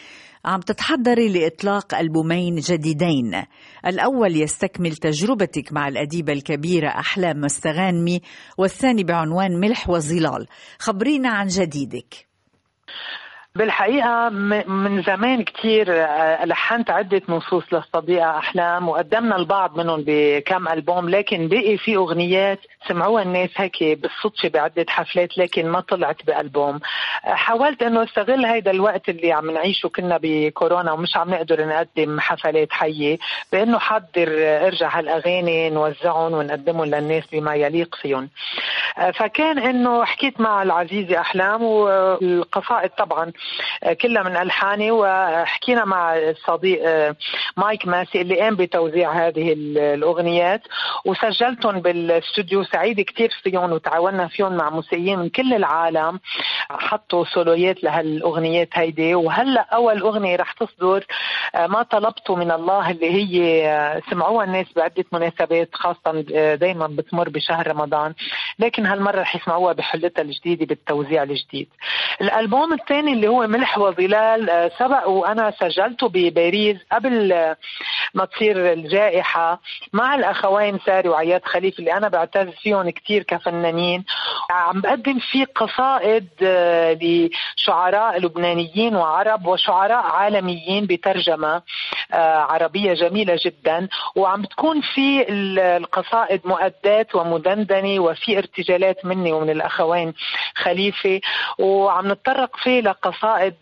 عم 0.46 0.60
تتحضري 0.60 1.30
لإطلاق 1.30 1.96
ألبومين 1.96 2.56
جديدين. 2.56 3.44
الأول 3.86 4.36
يستكمل 4.36 4.96
تجربتك 4.96 5.74
مع 5.74 5.88
الأديبة 5.88 6.34
الكبيرة 6.34 6.88
أحلام 6.88 7.42
مستغانمي 7.42 8.22
والثاني 8.58 9.04
بعنوان 9.04 9.60
ملح 9.60 9.90
وظلال. 9.90 10.48
خبرينا 10.80 11.30
عن 11.30 11.48
جديدك. 11.48 12.28
بالحقيقة 13.56 14.30
من 14.68 15.02
زمان 15.04 15.44
كتير 15.44 15.88
آه، 15.92 16.46
لحنت 16.46 16.90
عدة 16.90 17.22
نصوص 17.30 17.64
للصديقة 17.74 18.38
أحلام 18.38 18.90
وقدمنا 18.90 19.36
البعض 19.36 19.78
منهم 19.78 20.04
بكم 20.08 20.68
ألبوم 20.68 21.10
لكن 21.10 21.48
بقي 21.48 21.78
في 21.78 21.96
أغنيات 21.96 22.60
سمعوها 22.88 23.24
الناس 23.24 23.50
هيك 23.56 23.84
بالصدفة 23.84 24.50
بعدة 24.50 24.86
حفلات 24.90 25.38
لكن 25.38 25.70
ما 25.70 25.80
طلعت 25.80 26.26
بألبوم. 26.26 26.80
آه، 27.26 27.34
حاولت 27.34 27.84
أنه 27.84 28.04
أستغل 28.04 28.46
هيدا 28.46 28.72
الوقت 28.72 29.10
اللي 29.10 29.32
عم 29.32 29.52
نعيشه 29.52 29.88
كنا 29.90 30.20
بكورونا 30.22 30.92
ومش 30.92 31.18
عم 31.18 31.30
نقدر 31.30 31.68
نقدم 31.68 32.20
حفلات 32.20 32.72
حية 32.72 33.18
بأنه 33.52 33.80
حضر 33.80 34.36
آه، 34.38 34.68
أرجع 34.68 34.98
هالأغاني 35.00 35.70
نوزعهم 35.70 36.34
ونقدمهم 36.34 36.86
للناس 36.86 37.24
بما 37.32 37.56
يليق 37.56 37.96
فيهم. 37.96 38.30
فكان 39.20 39.60
أنه 39.60 40.06
حكيت 40.06 40.42
مع 40.42 40.64
العزيزة 40.64 41.20
أحلام 41.20 41.64
والقصائد 41.64 42.90
طبعا 42.90 43.32
كلها 44.02 44.24
من 44.24 44.38
ألحاني. 44.38 44.92
وحكينا 44.92 45.86
مع 45.86 46.18
الصديق 46.18 46.82
آه، 46.86 47.16
مايك 47.58 47.88
ماسي 47.88 48.22
اللي 48.22 48.40
قام 48.42 48.56
بتوزيع 48.56 49.12
هذه 49.12 49.54
الأغنيات. 49.54 50.62
وسجلتهم 51.06 51.80
بالاستوديو 51.80 52.64
سعيد 52.64 53.02
كتير 53.02 53.30
فيهم 53.44 53.72
وتعاوننا 53.72 54.28
فيهم 54.28 54.54
مع 54.58 54.70
موسيقيين 54.70 55.20
من 55.20 55.30
كل 55.30 55.54
العالم. 55.54 56.20
حطوا 56.70 57.26
سولويات 57.26 57.84
لهالأغنيات 57.84 58.70
هيدي. 58.74 59.16
وهلأ 59.16 59.62
أول 59.62 60.02
أغنية 60.02 60.36
رح 60.36 60.52
تصدر 60.52 61.06
آه، 61.56 61.68
ما 61.68 61.84
طلبته 61.84 62.36
من 62.36 62.52
الله 62.52 62.92
اللي 62.92 63.12
هي 63.12 63.68
آه، 63.70 64.02
سمعوها 64.10 64.46
الناس 64.46 64.66
بعدة 64.76 65.06
مناسبات 65.12 65.70
خاصة 65.74 66.12
دايما 66.56 66.88
بتمر 66.88 67.30
بشهر 67.30 67.68
رمضان. 67.68 68.14
لكن 68.60 68.86
هالمرة 68.86 69.22
رح 69.22 69.36
يسمعوها 69.36 69.74
بحلتها 69.74 70.22
الجديدة 70.22 70.66
بالتوزيع 70.66 71.24
الجديد. 71.24 71.68
الألبوم 72.22 72.74
الثاني 72.74 73.14
اللي 73.14 73.28
هو 73.28 73.35
ملح 73.42 73.78
وظلال 73.78 74.50
آه، 74.50 74.72
سبق 74.80 75.08
وأنا 75.08 75.52
سجلته 75.60 76.10
بباريس 76.10 76.78
قبل 76.92 77.32
آه، 77.34 77.58
ما 78.14 78.26
تصير 78.26 78.74
الجائحة 78.74 79.62
مع 79.94 80.16
الأخوين 80.16 80.80
ساري 80.86 81.10
وعياد 81.10 81.42
خليفة 81.46 81.80
اللي 81.80 81.94
أنا 81.94 82.08
بعتز 82.08 82.50
فيهم 82.50 82.90
كثير 82.90 83.24
كفنانين. 83.24 84.06
عم 84.50 84.82
بقدم 84.82 85.20
فيه 85.20 85.46
قصائد 85.56 86.28
آه، 86.44 86.98
لشعراء 87.02 88.20
لبنانيين 88.20 88.96
وعرب 88.96 89.46
وشعراء 89.46 90.04
عالميين 90.04 90.86
بترجمة. 90.86 91.62
عربية 92.14 92.94
جميلة 92.94 93.40
جدا 93.46 93.88
وعم 94.16 94.42
بتكون 94.42 94.82
في 94.82 95.26
القصائد 95.30 96.42
مؤدات 96.46 97.16
ومدندنه 97.16 98.00
وفي 98.00 98.38
ارتجالات 98.38 99.06
مني 99.06 99.32
ومن 99.32 99.50
الأخوين 99.50 100.14
خليفة 100.56 101.22
وعم 101.60 102.12
نتطرق 102.12 102.58
فيه 102.58 102.82
لقصائد 102.82 103.54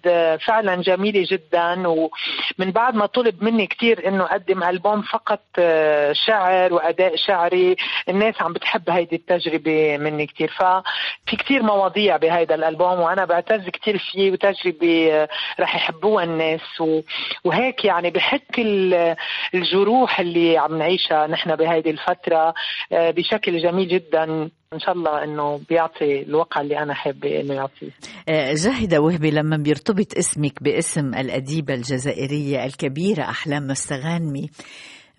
فعلا 0.46 0.76
جميلة 0.76 1.26
جدا. 1.32 1.88
ومن 1.88 2.72
بعد 2.72 2.96
ما 2.96 3.06
طلب 3.06 3.44
مني 3.44 3.68
كثير 3.68 4.08
إنه 4.08 4.24
أقدم 4.26 4.64
ألبوم 4.64 5.02
فقط 5.02 5.40
آه، 5.60 6.14
شعر 6.14 6.74
وأداء 6.74 7.16
شعري 7.16 7.76
الناس 8.10 8.42
عم 8.42 8.54
بتحب 8.54 8.90
هيدي 8.90 9.16
التجربة 9.16 9.98
مني 9.98 10.26
كثير 10.28 10.48
ففي 10.58 11.36
كثير 11.38 11.64
مواضيع 11.64 12.18
بهيدا 12.18 12.56
الألبوم 12.56 13.00
وأنا 13.00 13.26
بعتز 13.26 13.70
كثير 13.70 13.98
فيه 13.98 14.32
وتجربة 14.32 15.10
آه، 15.14 15.30
رح 15.60 15.76
يحبوها 15.76 16.24
الناس. 16.24 16.84
وهيك 17.44 17.86
يعني 17.86 18.10
بحك 18.34 18.60
الجروح 19.56 20.20
اللي 20.20 20.58
عم 20.58 20.78
نعيشها 20.78 21.28
نحن 21.28 21.56
بهيدي 21.56 21.90
الفترة 21.90 22.54
آه، 22.92 23.12
بشكل 23.12 23.58
جميل 23.64 23.88
جدا. 23.88 24.50
إن 24.74 24.80
شاء 24.80 24.92
الله 24.96 25.24
إنه 25.24 25.62
بيعطي 25.70 26.22
الوقع 26.22 26.62
اللي 26.62 26.80
أنا 26.80 26.94
حابة 26.94 27.40
إنه 27.40 27.54
يعطيه. 27.54 27.90
آه، 28.30 28.54
جاهدة 28.54 29.00
وهبي 29.02 29.32
لما 29.32 29.58
بيرتبط 29.58 30.18
اسمك 30.18 30.64
باسم 30.64 31.14
الأديبة 31.16 31.74
الجزائرية 31.74 32.66
الكبيرة 32.66 33.24
أحلام 33.24 33.68
مستغانمي. 33.68 34.50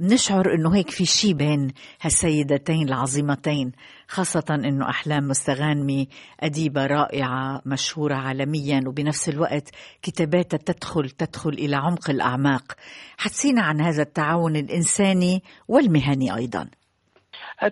نشعر 0.01 0.55
إنه 0.55 0.75
هيك 0.75 0.91
في 0.91 1.07
شيء 1.07 1.33
بين 1.33 1.73
هالسيدتين 2.01 2.89
العظيمتين 2.89 3.73
خاصة 4.09 4.45
إنه 4.51 4.89
أحلام 4.89 5.29
مستغانمي 5.29 6.09
أديبة 6.41 6.87
رائعة 6.87 7.63
مشهورة 7.67 8.15
عالميا 8.15 8.83
وبنفس 8.87 9.29
الوقت 9.29 9.71
كتاباتها 10.03 10.57
تدخل 10.57 11.11
تدخل 11.11 11.51
إلى 11.51 11.77
عمق 11.77 12.11
الأعماق. 12.11 12.73
حدثينا 13.17 13.63
عن 13.63 13.81
هذا 13.81 14.03
التعاون 14.03 14.57
الإنساني 14.57 15.43
والمهني 15.69 16.37
أيضا. 16.37 16.69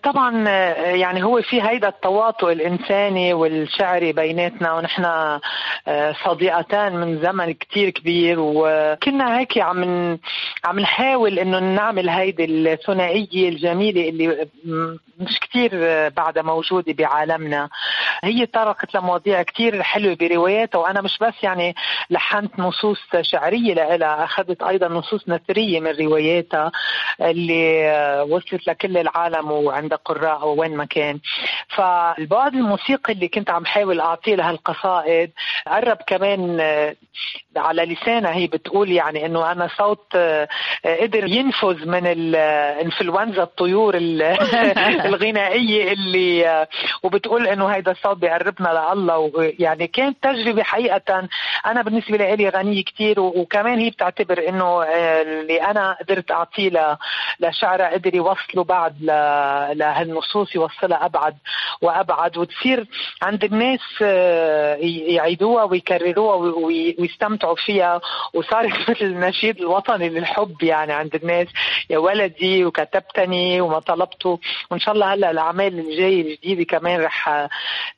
طبعا 0.02 0.48
يعني 0.94 1.24
هو 1.24 1.42
في 1.42 1.62
هيدا 1.62 1.88
التواطؤ 1.88 2.52
الإنساني 2.52 3.34
والشعري 3.34 4.12
بيناتنا 4.12 4.72
ونحن 4.74 5.04
آه، 5.04 6.14
صديقتان 6.24 6.96
من 6.96 7.22
زمن 7.22 7.52
كتير 7.52 7.90
كبير 7.90 8.36
وكنا 8.38 9.38
هيك 9.38 9.58
عم 9.58 10.18
عم 10.64 10.80
نحاول 10.80 11.38
إنه 11.38 11.58
نعمل 11.58 12.08
هيدي 12.08 12.44
الثنائية 12.44 13.48
الجميلة 13.48 14.08
اللي 14.08 14.48
مش 15.20 15.38
كتير 15.40 15.70
بعدها 16.08 16.42
موجودة 16.42 16.92
بعالمنا. 16.92 17.68
هي 18.24 18.46
طرقت 18.46 18.94
لمواضيع 18.94 19.42
كتير 19.42 19.82
حلوة 19.82 20.14
برواياتها 20.14 20.78
وأنا 20.78 21.00
مش 21.00 21.18
بس 21.18 21.34
يعني 21.42 21.74
لحنت 22.10 22.58
نصوص 22.58 22.98
شعرية 23.20 23.74
لها 23.74 24.24
أخذت 24.24 24.62
أيضا 24.62 24.88
نصوص 24.88 25.28
نثرية 25.28 25.80
من 25.80 25.90
رواياتها 25.90 26.72
اللي 27.20 27.92
وصلت 28.30 28.66
لكل 28.68 28.98
العالم 28.98 29.50
وعند 29.72 29.94
قراء 29.94 30.48
وين 30.48 30.76
ما 30.76 30.84
كان. 30.84 31.18
فالبعد 31.68 32.54
الموسيقي 32.54 33.12
اللي 33.12 33.28
كنت 33.28 33.50
عم 33.50 33.64
حاول 33.64 34.00
أعطيه 34.00 34.34
لهالقصائد 34.34 35.30
قرب 35.66 35.98
كمان 36.06 36.60
آه، 36.60 36.96
على 37.56 37.82
لسانها 37.82 38.34
هي 38.34 38.46
بتقول 38.46 38.90
يعني 38.90 39.26
إنه 39.26 39.52
أنا 39.52 39.68
صوت 39.78 40.06
آه، 40.14 40.48
قدر 40.84 41.24
ينفذ 41.24 41.86
من 41.88 42.06
الانفلونزا 42.06 43.42
الطيور 43.42 43.94
الغنائية 45.06 45.92
اللي 45.92 46.48
آه، 46.48 46.68
وبتقول 47.02 47.46
إنه 47.46 47.66
هيدا 47.66 47.92
الصوت 47.92 48.16
بيقربنا 48.16 48.94
لله. 48.94 49.52
يعني 49.58 49.86
كانت 49.86 50.16
تجربة 50.22 50.62
حقيقة. 50.62 51.28
أنا 51.66 51.82
بالنسبة 51.82 52.16
لي 52.16 52.48
غنية 52.48 52.84
كثير 52.84 53.20
وكمان 53.20 53.78
هي 53.78 53.90
بتعتبر 53.90 54.48
إنه 54.48 54.82
اللي 54.82 55.62
أنا 55.62 55.96
قدرت 56.00 56.30
أعطيه 56.30 56.98
لشعرها 57.40 57.92
قدر 57.92 58.14
يوصله 58.14 58.64
بعد 58.64 58.94
لهالنصوص 59.72 60.54
يوصلها 60.54 61.06
أبعد 61.06 61.36
وأبعد 61.82 62.38
وتصير 62.38 62.86
عند 63.22 63.44
الناس 63.44 63.80
آه، 64.02 64.74
يعيدوها 65.06 65.64
ويكرروها 65.64 66.54
ويستمتعوا 66.98 67.56
فيها. 67.56 68.00
وصارت 68.34 68.72
مثل 68.90 69.04
النشيد 69.04 69.60
الوطني 69.60 70.08
للحب 70.08 70.62
يعني 70.62 70.92
عند 70.92 71.14
الناس. 71.14 71.48
يا 71.90 71.98
ولدي 71.98 72.64
وكتبتني 72.64 73.60
وما 73.60 73.78
طلبته. 73.78 74.38
وإن 74.70 74.80
شاء 74.80 74.94
الله 74.94 75.14
هلأ 75.14 75.30
الأعمال 75.30 75.78
الجاية 75.78 76.22
الجديدة 76.22 76.64
كمان 76.64 77.00
رح 77.00 77.48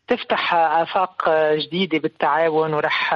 تفتح 0.09 0.55
آفاق 0.55 1.23
جديدة 1.67 1.99
بالتعاون 1.99 2.75
ورح 2.75 3.15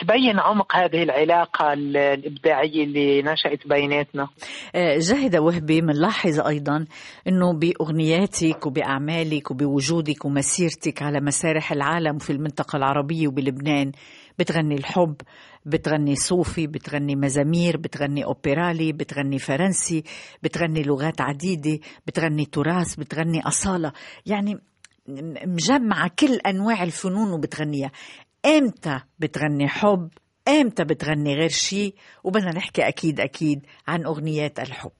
تبين 0.00 0.38
عمق 0.38 0.76
هذه 0.76 1.02
العلاقة 1.02 1.72
الإبداعية 1.72 2.84
اللي 2.84 3.22
نشأت 3.22 3.66
بيناتنا. 3.68 4.28
آه، 4.74 4.98
جاهدة 4.98 5.40
وهبي 5.40 5.80
بنلاحظ 5.80 6.40
أيضا 6.40 6.86
أنه 7.28 7.52
بأغنياتك 7.52 8.66
وبأعمالك 8.66 9.50
وبوجودك 9.50 10.24
ومسيرتك 10.24 11.02
على 11.02 11.20
مسارح 11.20 11.72
العالم 11.72 12.16
وفي 12.16 12.30
المنطقة 12.30 12.76
العربية 12.76 13.28
وبلبنان 13.28 13.92
بتغني 14.38 14.74
الحب 14.74 15.14
بتغني 15.66 16.14
صوفي 16.14 16.66
بتغني 16.66 17.16
مزامير 17.16 17.76
بتغني 17.76 18.24
أوبرالي 18.24 18.92
بتغني 18.92 19.38
فرنسي 19.38 20.02
بتغني 20.42 20.82
لغات 20.82 21.20
عديدة 21.20 21.78
بتغني 22.06 22.44
تراث 22.44 22.94
بتغني 22.94 23.40
أصالة. 23.46 23.92
يعني 24.26 24.58
مجمعة 25.06 26.10
كل 26.18 26.34
أنواع 26.34 26.82
الفنون 26.82 27.32
وبتغنيها. 27.32 27.90
إمتى 28.46 29.00
بتغني 29.18 29.68
حب؟ 29.68 30.10
إمتى 30.48 30.84
بتغني 30.84 31.34
غير 31.34 31.48
شيء 31.48 31.94
وبدنا 32.24 32.50
نحكي 32.50 32.88
أكيد 32.88 33.20
أكيد 33.20 33.66
عن 33.86 34.04
أغنيات 34.04 34.60
الحب. 34.60 34.92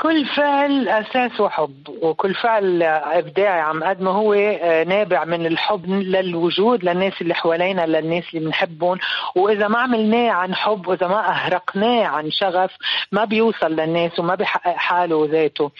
كل 0.00 0.26
فعل 0.26 0.88
اساسه 0.88 1.48
حب 1.48 1.88
وكل 2.02 2.34
فعل 2.34 2.82
ابداعي 2.82 3.60
عم 3.60 3.84
قد 3.84 4.02
ما 4.02 4.10
هو 4.10 4.32
آه، 4.34 4.84
نابع 4.84 5.24
من 5.24 5.46
الحب 5.46 5.86
للوجود 5.86 6.84
للناس 6.84 7.12
اللي 7.20 7.34
حوالينا 7.34 7.86
للناس 7.86 8.24
اللي 8.34 8.46
بنحبهم. 8.46 8.98
وإذا 9.36 9.68
ما 9.68 9.78
عملناه 9.78 10.30
عن 10.30 10.54
حب 10.54 10.86
وإذا 10.86 11.06
ما 11.06 11.28
أهرقناه 11.30 12.06
عن 12.06 12.30
شغف 12.30 12.70
ما 13.12 13.24
بيوصل 13.24 13.72
للناس 13.72 14.18
وما 14.18 14.34
بيحقق 14.34 14.76
حاله 14.76 15.16
وذاته. 15.16 15.70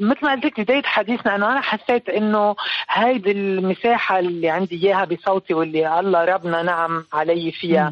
مثل 0.00 0.18
ما 0.26 0.32
قلت 0.32 0.44
لك 0.44 0.60
بداية 0.60 0.82
حديثنا 0.82 1.36
إنه 1.36 1.52
أنا 1.52 1.60
حسيت 1.60 2.08
إنه 2.08 2.56
هيدي 2.88 3.30
المساحة 3.30 4.18
اللي 4.18 4.48
عندي 4.50 4.86
إياها 4.86 5.04
بصوتي 5.04 5.54
واللي 5.54 6.00
الله 6.00 6.24
ربنا 6.24 6.62
نعم 6.62 7.04
علي 7.12 7.52
فيها. 7.52 7.90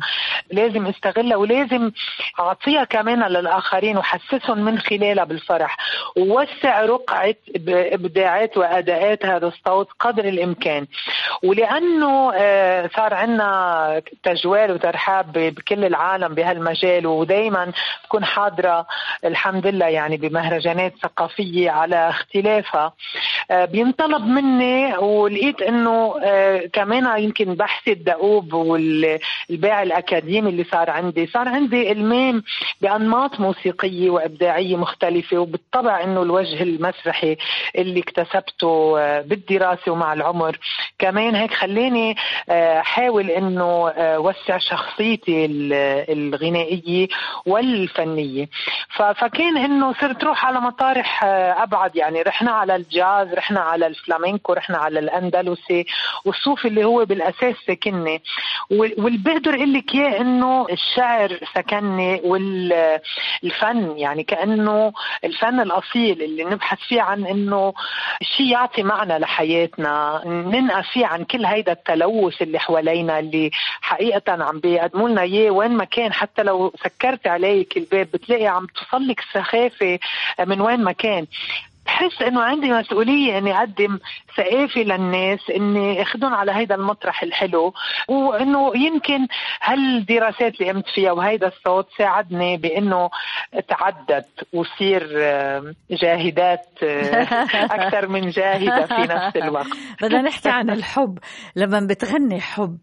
لازم 0.52 0.86
استغلها 0.86 1.36
ولازم 1.36 1.90
أعطيها 2.40 2.84
كمان 2.84 3.22
للآخرين 3.22 3.98
وحسسهم 3.98 4.58
من 4.58 4.78
خلالها 4.78 5.24
بالفرح. 5.24 5.76
ووسع 6.16 6.84
رقعة 6.84 7.34
إبداعات 7.68 8.56
وأداءات 8.56 9.26
هذا 9.26 9.46
الصوت 9.46 9.88
قدر 10.00 10.24
الإمكان. 10.24 10.86
ولأنه 11.42 12.32
آه، 12.34 12.90
صار 12.96 13.14
عندنا 13.14 14.02
تجوال 14.22 14.72
وترحاب 14.72 15.32
بكل 15.32 15.84
العالم 15.84 16.34
بهالمجال 16.34 17.06
ودائما 17.06 17.72
بكون 18.04 18.24
حاضرة 18.24 18.86
الحمد 19.24 19.66
لله 19.66 19.86
يعني 19.86 20.16
بمهرجانات 20.16 20.94
ثقافية 21.02 21.70
على 21.70 22.08
اختلافها. 22.08 22.92
آه، 23.50 23.64
بينطلب 23.64 24.22
مني 24.26 24.96
ولقيت 24.96 25.62
إنه 25.62 26.14
آه، 26.24 26.62
كمان 26.72 27.22
يمكن 27.22 27.54
بحثي 27.54 27.92
الدؤوب 27.92 28.52
والباع 28.52 29.82
الاكاديمي 29.82 30.37
اللي 30.46 30.64
صار 30.64 30.90
عندي. 30.90 31.26
صار 31.26 31.48
عندي 31.48 31.92
المام 31.92 32.42
بأنماط 32.80 33.40
موسيقية 33.40 34.10
وإبداعية 34.10 34.76
مختلفة 34.76 35.38
وبالطبع 35.38 36.02
إنه 36.04 36.22
الوجه 36.22 36.62
المسرحي 36.62 37.36
اللي 37.78 38.00
اكتسبته 38.00 39.00
آه، 39.00 39.20
بالدراسة 39.20 39.92
ومع 39.92 40.12
العمر. 40.12 40.58
كمان 40.98 41.34
هيك 41.34 41.54
خلاني 41.54 42.16
أحاول 42.50 43.30
إنه 43.30 43.84
وسع 43.98 44.58
شخصيتي 44.58 45.46
الغنائية 46.08 47.08
والفنية. 47.46 48.48
فكان 48.96 49.56
إنه 49.58 49.92
صرت 50.00 50.24
روح 50.24 50.46
على 50.46 50.60
مطارح 50.60 51.24
أبعد. 51.24 51.96
يعني 51.96 52.22
رحنا 52.22 52.50
على 52.52 52.76
الجاز 52.76 53.34
رحنا 53.34 53.60
على 53.60 53.86
الفلامينكو 53.86 54.52
رحنا 54.52 54.78
على 54.78 54.98
الأندلسي 55.00 55.86
والصوفي 56.24 56.68
اللي 56.68 56.84
هو 56.84 57.04
بالأساس 57.04 57.54
بقدر 59.18 59.54
أقول 59.54 59.72
لك 59.72 59.94
إياه 59.94 60.20
انه 60.28 60.66
الشعر 60.70 61.38
سكنني 61.54 62.20
والفن 62.24 63.98
يعني 63.98 64.22
كأنه 64.22 64.92
الفن 65.24 65.60
الأصيل 65.60 66.22
اللي 66.22 66.44
نبحث 66.44 66.78
فيه 66.78 67.02
عن 67.02 67.26
إنه 67.26 67.74
شيء 68.22 68.46
يعطي 68.52 68.82
معنى 68.82 69.18
لحياتنا 69.18 70.22
ننقى 70.26 70.82
فيه 70.82 71.06
عن 71.06 71.24
كل 71.24 71.44
هيدا 71.46 71.72
التلوث 71.72 72.42
اللي 72.42 72.58
حوالينا 72.58 73.18
اللي 73.18 73.50
حقيقه 73.80 74.44
عم 74.44 74.60
بيقدموا 74.60 75.08
لنا 75.08 75.22
إياه 75.22 75.50
وين 75.50 75.70
ما 75.70 75.84
كان. 75.84 76.12
حتى 76.12 76.42
لو 76.42 76.72
سكرت 76.84 77.26
عليك 77.26 77.76
الباب 77.76 78.06
بتلاقي 78.12 78.46
عم 78.46 78.66
توصل 78.66 79.08
لك 79.08 79.20
سخافه 79.32 79.98
من 80.40 80.60
وين 80.60 80.84
ما 80.84 80.92
كان. 80.92 81.26
بحس 81.88 82.22
إنه 82.22 82.42
عندي 82.42 82.70
مسؤولية 82.70 83.38
إني 83.38 83.58
أقدم 83.58 83.98
ثقافه 84.36 84.80
للناس 84.80 85.38
إني 85.56 86.02
اخذهم 86.02 86.34
على 86.34 86.52
هيدا 86.52 86.74
المطرح 86.74 87.22
الحلو 87.22 87.74
وإنه 88.08 88.76
يمكن 88.76 89.26
هالدراسات 89.62 90.60
اللي 90.60 90.72
قمت 90.72 90.88
فيها 90.94 91.12
وهيدا 91.12 91.46
الصوت 91.48 91.88
ساعدني 91.98 92.56
بإنه 92.56 93.10
اتعدد 93.54 94.24
وصير 94.52 95.06
جاهدات 95.90 96.68
أكثر 97.76 98.08
من 98.08 98.30
جاهدة 98.30 98.86
في 98.86 99.02
نفس 99.02 99.36
الوقت. 99.36 99.66
بدنا 100.02 100.22
نحكي 100.22 100.48
عن 100.48 100.70
الحب. 100.70 101.18
لما 101.56 101.80
بتغني 101.80 102.40
حب 102.40 102.78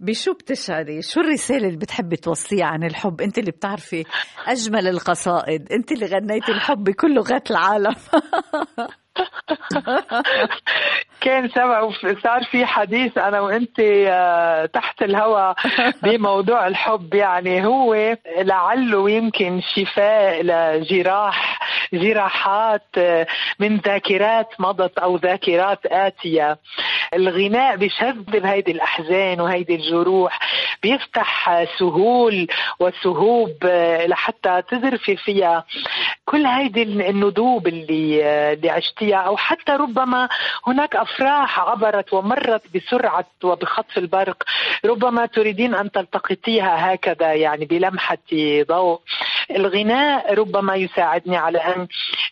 بشو 0.00 0.32
بتشعري؟ 0.32 1.02
شو 1.02 1.20
الرسالة 1.20 1.66
اللي 1.66 1.78
بتحبي 1.78 2.16
توصيها 2.16 2.66
عن 2.66 2.84
الحب؟ 2.84 3.20
أنت 3.20 3.38
اللي 3.38 3.50
بتعرفي 3.50 4.04
أجمل 4.46 4.88
القصائد، 4.88 5.72
أنت 5.72 5.92
اللي 5.92 6.06
غنيتي 6.06 6.52
الحب 6.52 6.84
بكل 6.84 7.14
لغات 7.14 7.50
العالم 7.50 7.94
كان 11.24 11.48
سبق 11.48 11.90
صار 12.22 12.44
في 12.44 12.66
حديث 12.66 13.18
أنا 13.18 13.40
وأنت 13.40 13.80
آه، 13.80 14.66
تحت 14.66 15.02
الهواء 15.02 15.54
بموضوع 16.02 16.66
الحب. 16.66 17.14
يعني 17.14 17.66
هو 17.66 18.16
لعله 18.38 19.10
يمكن 19.10 19.60
شفاء 19.74 20.42
لجراح 20.42 21.58
جراحات 21.92 22.82
آه، 22.98 23.26
من 23.58 23.76
ذاكرات 23.76 24.48
مضت 24.58 24.98
أو 24.98 25.16
ذاكرات 25.16 25.86
آتية. 25.86 26.58
الغناء 27.14 27.76
بيشذب 27.76 28.46
هيدي 28.46 28.72
الأحزان 28.72 29.40
وهيدي 29.40 29.74
الجروح 29.74 30.38
بيفتح 30.82 31.64
سهول 31.78 32.46
وسهوب 32.80 33.50
آه، 33.64 34.06
لحتى 34.06 34.62
تذرفي 34.70 35.16
فيها. 35.16 35.64
كل 36.24 36.46
هيدي 36.46 36.82
الندوب 36.82 37.66
اللي 37.66 38.24
اللي 38.52 38.70
عشتيها 38.70 39.16
أو 39.16 39.36
حتى 39.36 39.72
ربما 39.72 40.28
هناك 40.66 40.96
افراح 41.14 41.60
عبرت 41.60 42.12
ومرت 42.12 42.62
بسرعة 42.74 43.26
وبخطف 43.44 43.98
البرق. 43.98 44.42
ربما 44.84 45.26
تريدين 45.26 45.74
أن 45.74 45.90
تلتقطيها 45.90 46.94
هكذا 46.94 47.32
يعني 47.34 47.64
بلمحة 47.64 48.18
ضوء. 48.62 49.00
الغناء 49.50 50.34
ربما 50.34 50.74
يساعدني 50.74 51.36
على 51.36 51.58
أن 51.58 51.88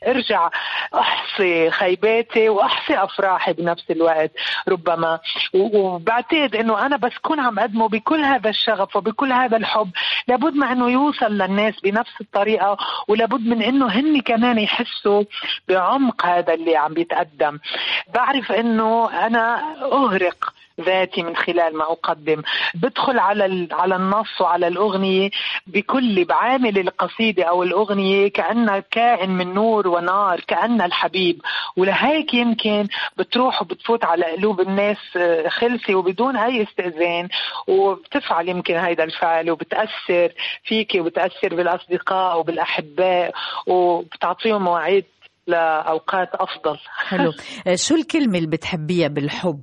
أرجع 0.07 0.51
أحصي 0.95 1.71
خيباتي 1.71 2.49
وأحصي 2.49 2.95
أفراحي 3.05 3.53
بنفس 3.53 3.91
الوقت 3.91 4.31
ربما. 4.69 5.19
وبعتقد 5.55 6.57
إنه 6.57 6.87
أنا 6.87 6.97
بس 6.97 7.13
كون 7.23 7.41
عم 7.41 7.59
اقدمه 7.59 7.89
بكل 7.89 8.25
هذا 8.25 8.51
الشغف 8.51 8.97
وبكل 8.97 9.33
هذا 9.33 9.57
الحب 9.57 9.91
لابد 10.29 10.55
ما 10.55 10.73
إنه 10.73 10.91
يوصل 10.91 11.33
للناس 11.33 11.81
بنفس 11.81 12.21
الطريقة 12.21 12.77
ولابد 13.09 13.47
من 13.47 13.63
إنه 13.63 13.87
هن 13.87 14.21
كمان 14.21 14.59
يحسوا 14.59 15.25
بعمق 15.69 16.27
هذا 16.27 16.55
اللي 16.55 16.77
عم 16.77 16.95
بيتقدم. 16.95 17.59
بعرف 18.15 18.53
إنه 18.53 19.11
أنا 19.27 19.75
اغرق 19.83 20.52
ذاتي 20.81 21.23
من 21.23 21.37
خلال 21.37 21.77
ما 21.77 21.85
أقدم. 21.85 22.43
بدخل 22.75 23.19
على 23.19 23.69
على 23.73 23.97
النص 23.97 24.41
وعلى 24.41 24.69
الأغنية 24.69 25.31
بكل 25.67 26.25
بعامل 26.25 26.79
القصيدة 26.79 27.45
أو 27.45 27.63
الأغنية 27.63 28.29
كانها 28.29 28.79
كائن 28.79 29.31
من 29.31 29.55
نور 29.55 29.89
ونار 29.89 30.41
كانها 30.41 30.87
الحبيب. 30.87 31.43
ولهيك 31.77 32.35
يمكن 32.35 32.89
بتروح 33.17 33.63
وبتفوت 33.63 34.05
على 34.05 34.25
قلوب 34.25 34.61
الناس 34.61 34.97
آه، 35.17 35.49
خلسي 35.49 35.95
وبدون 35.95 36.37
أي 36.37 36.63
استئذان. 36.63 37.29
وبتفعل 37.69 38.49
يمكن 38.49 38.77
هيدا 38.77 39.05
الفعل 39.05 39.51
وبتأثر 39.51 40.33
فيك 40.65 40.93
وبتأثر 40.95 41.55
بالأصدقاء 41.55 42.39
وبالأحباء 42.39 43.33
وبتعطيهم 43.67 44.65
مواعيد 44.65 45.05
لأوقات 45.47 46.29
أفضل. 46.35 46.79
حلو. 47.09 47.33
شو 47.85 47.95
الكلمة 47.95 48.39
اللي 48.39 48.49
بتحبيها 48.49 49.09
بالحب؟ 49.09 49.63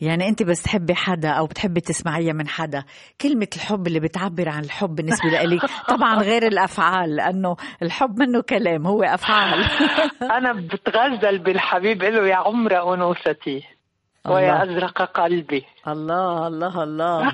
يعني 0.00 0.28
أنت 0.28 0.42
بس 0.42 0.62
تحبي 0.62 0.94
حدا 0.94 1.30
أو 1.30 1.46
بتحبي 1.46 1.80
تسمعيها 1.80 2.32
من 2.32 2.48
حدا 2.48 2.84
كلمة 3.20 3.48
الحب 3.56 3.86
اللي 3.86 4.00
بتعبر 4.00 4.48
عن 4.48 4.64
الحب 4.64 4.94
بالنسبة 4.94 5.28
لك 5.28 5.60
طبعا 5.94 6.14
غير 6.14 6.46
الأفعال 6.46 7.16
لأنه 7.16 7.56
الحب 7.82 8.18
منه 8.18 8.42
كلام 8.42 8.86
هو 8.86 9.02
أفعال. 9.02 9.64
أنا 10.38 10.52
بتغزل 10.52 11.38
بالحبيب 11.38 12.02
له 12.02 12.28
يا 12.28 12.36
عمر 12.36 12.94
أنوثتي 12.94 13.62
ويا 14.28 14.62
أزرق 14.62 15.02
قلبي. 15.02 15.64
الله 15.88 16.46
الله 16.46 16.82
الله. 16.82 17.32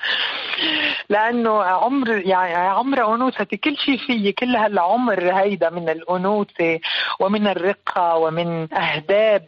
لأنه 1.10 1.62
عمر 1.62 2.08
يعني 2.10 2.54
عمر 2.54 3.14
أنوثتي 3.14 3.56
كل 3.56 3.76
شيء 3.76 3.98
فيي 3.98 4.32
كل 4.32 4.56
هالعمر 4.56 5.32
هيدا 5.32 5.70
من 5.70 5.88
الأنوثة 5.88 6.80
ومن 7.20 7.46
الرقة 7.46 8.16
ومن 8.16 8.74
أهداب 8.74 9.46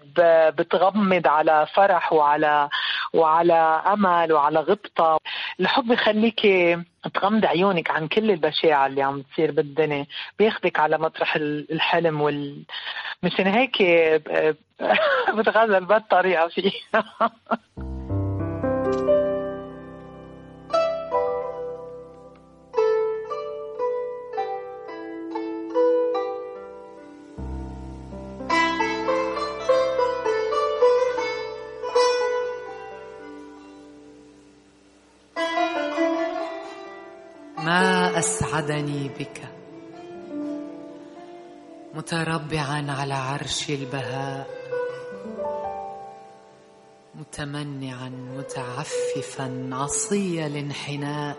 بتغمض 0.58 1.26
على 1.26 1.66
فرح 1.74 2.12
وعلى 2.12 2.68
وعلى 3.12 3.82
أمل 3.86 4.32
وعلى 4.32 4.60
غبطة. 4.60 5.18
الحب 5.60 5.92
يخليكي 5.92 6.82
تغمض 7.14 7.44
عيونك 7.44 7.90
عن 7.90 8.08
كل 8.08 8.30
البشاعة 8.30 8.86
اللي 8.86 9.02
عم 9.02 9.22
تصير 9.22 9.50
بالدنيا. 9.50 10.06
بياخدك 10.38 10.80
على 10.80 10.98
مطرح 10.98 11.36
الحلم 11.36 12.20
وال 12.20 12.62
مشان 13.22 13.46
هيك 13.46 13.82
بتغزل 15.36 15.84
بهالطريقة 15.84 16.48
فيه 16.48 16.70
أسعدني 38.62 39.08
بك. 39.08 39.40
متربعا 41.94 42.92
على 42.92 43.14
عرش 43.14 43.70
البهاء. 43.70 44.46
متمنعا 47.14 48.08
متعففا 48.08 49.70
عصي 49.72 50.46
الانحناء. 50.46 51.36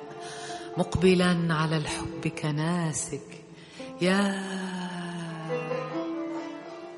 مقبلا 0.77 1.53
على 1.53 1.77
الحب 1.77 2.27
كناسك. 2.27 3.43
يا 4.01 4.43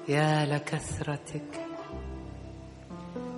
يا 0.08 0.46
لكثرتك. 0.46 1.66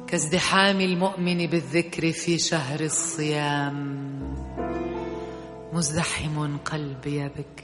كازدحام 0.07 0.81
المؤمن 0.81 1.47
بالذكر 1.47 2.11
في 2.11 2.37
شهر 2.37 2.79
الصيام. 2.79 4.06
مزدحم 5.77 6.57
قلبي 6.57 7.27
بك. 7.27 7.63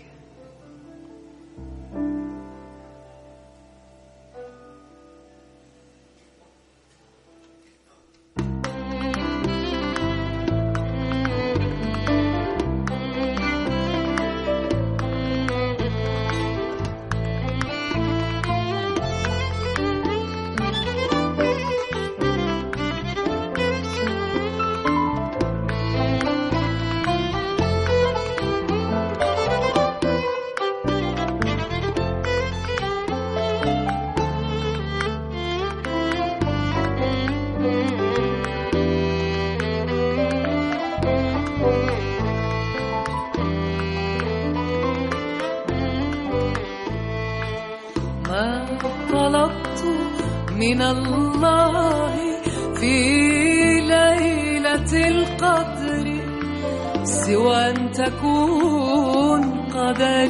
تكون 59.84 60.22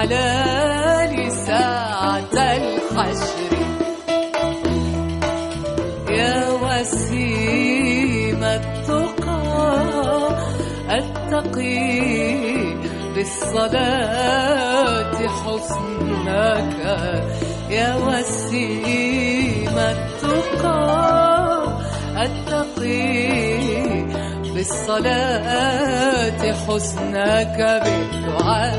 وحلالي 0.00 1.30
ساعة 1.30 2.32
الحشر. 2.32 3.52
يا 6.10 6.50
وسيم 6.64 8.44
التقى 8.44 9.42
أتقي 10.88 12.00
بالصلاة 13.14 15.16
حسنك 15.28 16.78
يا 17.70 17.96
وسيم 17.96 19.76
التقى 19.78 20.82
أتقي 22.16 23.39
بالصلاة 24.60 26.42
حسنك 26.52 27.58
بالدعاء. 27.84 28.76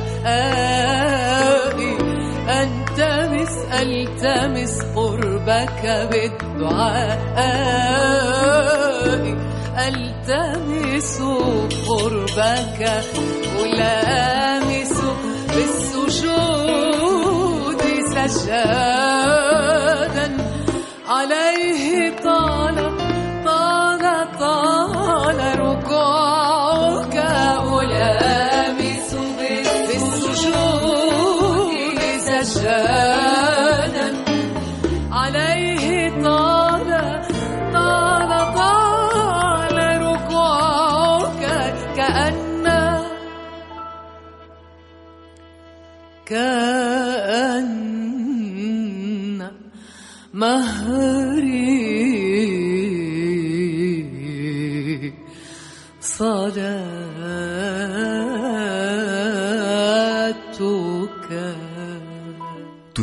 ألتمس 2.50 3.54
ألتمس 3.82 4.76
قربك 4.96 5.84
بالدعاء. 6.12 7.34
ألتمس 9.88 11.16
قربك 11.90 12.82
ألامس 13.64 14.96
بالسجود 15.54 16.62
سجادا 18.14 19.08
عليه 21.10 21.91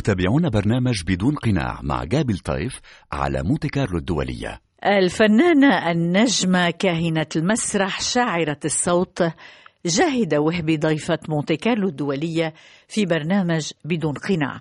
تتابعون 0.01 0.49
برنامج 0.49 1.03
بدون 1.07 1.35
قناع 1.35 1.81
مع 1.83 2.05
جابل 2.05 2.39
طيف 2.39 2.81
على 3.13 3.43
مونتي 3.43 3.69
كارلو 3.69 3.99
الدولية. 3.99 4.61
الفنانة 4.85 5.91
النجمة 5.91 6.71
كاهنة 6.71 7.27
المسرح 7.37 8.01
شاعرة 8.01 8.61
الصوت 8.65 9.23
جاهدة 9.87 10.41
وهبي 10.41 10.77
ضيفة 10.77 11.19
مونتي 11.29 11.57
كارلو 11.57 11.89
الدولية 11.89 12.55
في 12.89 13.07
برنامج 13.07 13.71
بدون 13.85 14.15
قناع. 14.15 14.59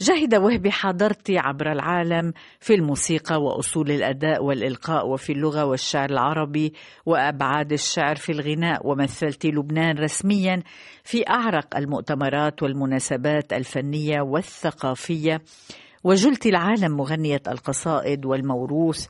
جاهدة 0.00 0.40
وهبي 0.40 0.70
حضرت 0.70 1.30
عبر 1.30 1.72
العالم 1.72 2.32
في 2.60 2.74
الموسيقى 2.74 3.42
وأصول 3.42 3.90
الأداء 3.90 4.44
والإلقاء 4.44 5.08
وفي 5.08 5.32
اللغة 5.32 5.64
والشعر 5.64 6.10
العربي 6.10 6.72
وأبعاد 7.06 7.72
الشعر 7.72 8.16
في 8.16 8.32
الغناء 8.32 8.86
ومثلت 8.86 9.46
لبنان 9.46 9.98
رسميا 9.98 10.62
في 11.04 11.28
أعرق 11.28 11.76
المؤتمرات 11.76 12.62
والمناسبات 12.62 13.52
الفنية 13.52 14.20
والثقافية 14.20 15.42
وجلت 16.04 16.46
العالم 16.46 16.96
مغنية 16.96 17.42
القصائد 17.48 18.26
والموروث 18.26 19.06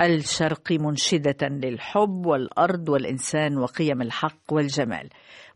الشرقي 0.00 0.78
منشدة 0.78 1.48
للحب 1.48 2.26
والأرض 2.26 2.88
والإنسان 2.88 3.58
وقيم 3.58 4.02
الحق 4.02 4.52
والجمال. 4.52 5.08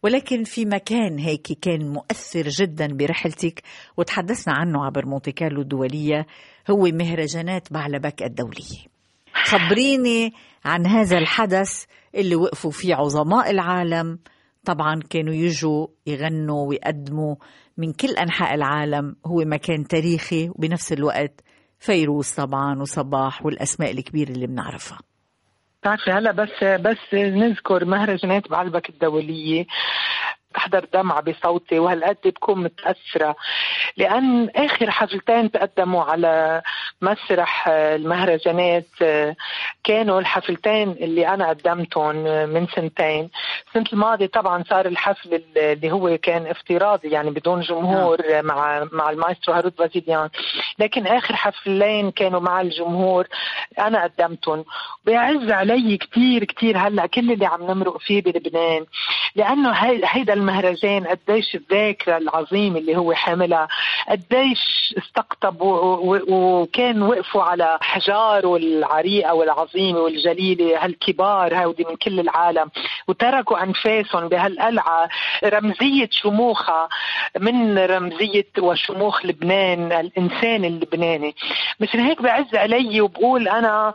ولكن 0.03 0.45
في 0.45 0.65
مكان 0.65 1.19
هيك 1.19 1.53
كان 1.63 1.89
مؤثر 1.89 2.49
جدا 2.49 2.87
برحلتك 2.87 3.63
وتحدثنا 3.97 4.55
عنه 4.55 4.85
عبر 4.85 5.07
مونتي 5.07 5.33
كارلو 5.33 5.61
الدولية 5.61 6.27
هو 6.71 6.83
مهرجانات 6.83 7.73
بعلبك 7.73 8.23
الدولية 8.23 8.99
خبريني 9.35 10.33
عن 10.65 10.87
هذا 10.87 11.19
الحدث 11.19 11.85
اللي 12.15 12.37
وقفوا 12.37 12.71
فيه 12.71 12.95
عظماء 12.95 13.51
العالم. 13.51 14.19
طبعا 14.65 15.01
كانوا 15.11 15.35
يجوا 15.35 15.87
يغنوا 16.07 16.69
ويقدموا 16.69 17.37
من 17.77 17.93
كل 17.93 18.09
أنحاء 18.09 18.55
العالم. 18.55 19.17
هو 19.27 19.37
مكان 19.37 19.89
تاريخي 19.89 20.49
وبنفس 20.49 20.93
الوقت 20.93 21.41
فيروز 21.79 22.31
طبعا 22.35 22.81
وصباح 22.81 23.47
والأسماء 23.47 23.91
الكبيرة 23.91 24.31
اللي 24.31 24.47
بنعرفها. 24.47 24.99
بتعرفي 25.81 26.11
هلا 26.11 26.33
بس 26.33 26.65
بس 26.65 27.15
نذكر 27.15 27.85
مهرجانات 27.85 28.49
بعلبك 28.51 28.89
الدولية. 28.89 29.67
بحضر 30.55 30.87
دمعة 30.93 31.21
بصوتي 31.21 31.79
وهالقد 31.79 32.17
بكون 32.25 32.63
متأثرة 32.63 33.37
لأن 33.97 34.49
آخر 34.57 34.91
حفلتين 34.91 35.51
تقدموا 35.51 36.03
على 36.03 36.63
مسرح 37.03 37.69
المهرجانات 37.69 38.87
كانوا 39.85 40.21
الحفلتين 40.21 40.91
اللي 40.91 41.29
أنا 41.29 41.49
قدمتهم 41.49 42.17
من 42.53 42.67
سنتين. 42.67 43.31
السنة 43.69 43.85
الماضية 43.93 44.27
طبعا 44.27 44.65
صار 44.71 44.87
الحفل 44.87 45.43
اللي 45.57 45.91
هو 45.93 46.19
كان 46.19 46.47
افتراضي 46.47 47.09
يعني 47.09 47.31
بدون 47.31 47.61
جمهور 47.61 48.19
مع 48.43 48.89
مع 48.93 49.11
المايسترو 49.11 49.55
هاروت 49.55 49.73
فازليان 49.79 50.29
لكن 50.79 51.07
آخر 51.07 51.37
حفلين 51.37 52.11
كانوا 52.11 52.41
مع 52.41 52.61
الجمهور 52.61 53.27
أنا 53.79 54.03
قدمتهم. 54.05 54.65
بيعز 55.05 55.51
علي 55.51 55.97
كتير 55.97 56.45
كتير 56.45 56.79
هلأ 56.79 57.07
كل 57.07 57.33
اللي 57.33 57.47
عم 57.47 57.63
نمرق 57.71 57.97
فيه 57.99 58.23
بلبنان. 58.23 58.87
لأنه 59.37 59.71
هيدا 60.05 60.35
المهرجان 60.39 61.07
قديش 61.07 61.55
الذاكرة 61.55 62.17
العظيمة 62.17 62.79
اللي 62.79 62.97
هو 62.97 63.13
حاملها 63.13 63.69
قديش 64.09 64.95
استقطب 64.99 65.57
وكان 66.29 67.03
وقفوا 67.03 67.43
على 67.43 67.79
حجاره 67.81 68.57
العريقة 68.57 69.35
والعظيمة 69.35 69.99
والجليلة 69.99 70.85
هالكبار 70.85 71.55
هودي 71.55 71.85
من 71.91 71.97
كل 71.97 72.21
العالم 72.21 72.71
وتركوا 73.09 73.63
أنفاسهم 73.63 74.29
بهالقلعة. 74.29 75.09
رمزية 75.45 76.09
شموخها 76.13 76.89
من 77.41 77.79
رمزية 77.79 78.47
وشموخ 78.59 79.27
لبنان 79.27 79.93
الإنسان 79.93 80.65
اللبناني. 80.65 81.35
مشان 81.81 82.01
هيك 82.01 82.23
بعز 82.23 82.55
علي 82.55 83.01
وبقول 83.01 83.49
أنا 83.49 83.93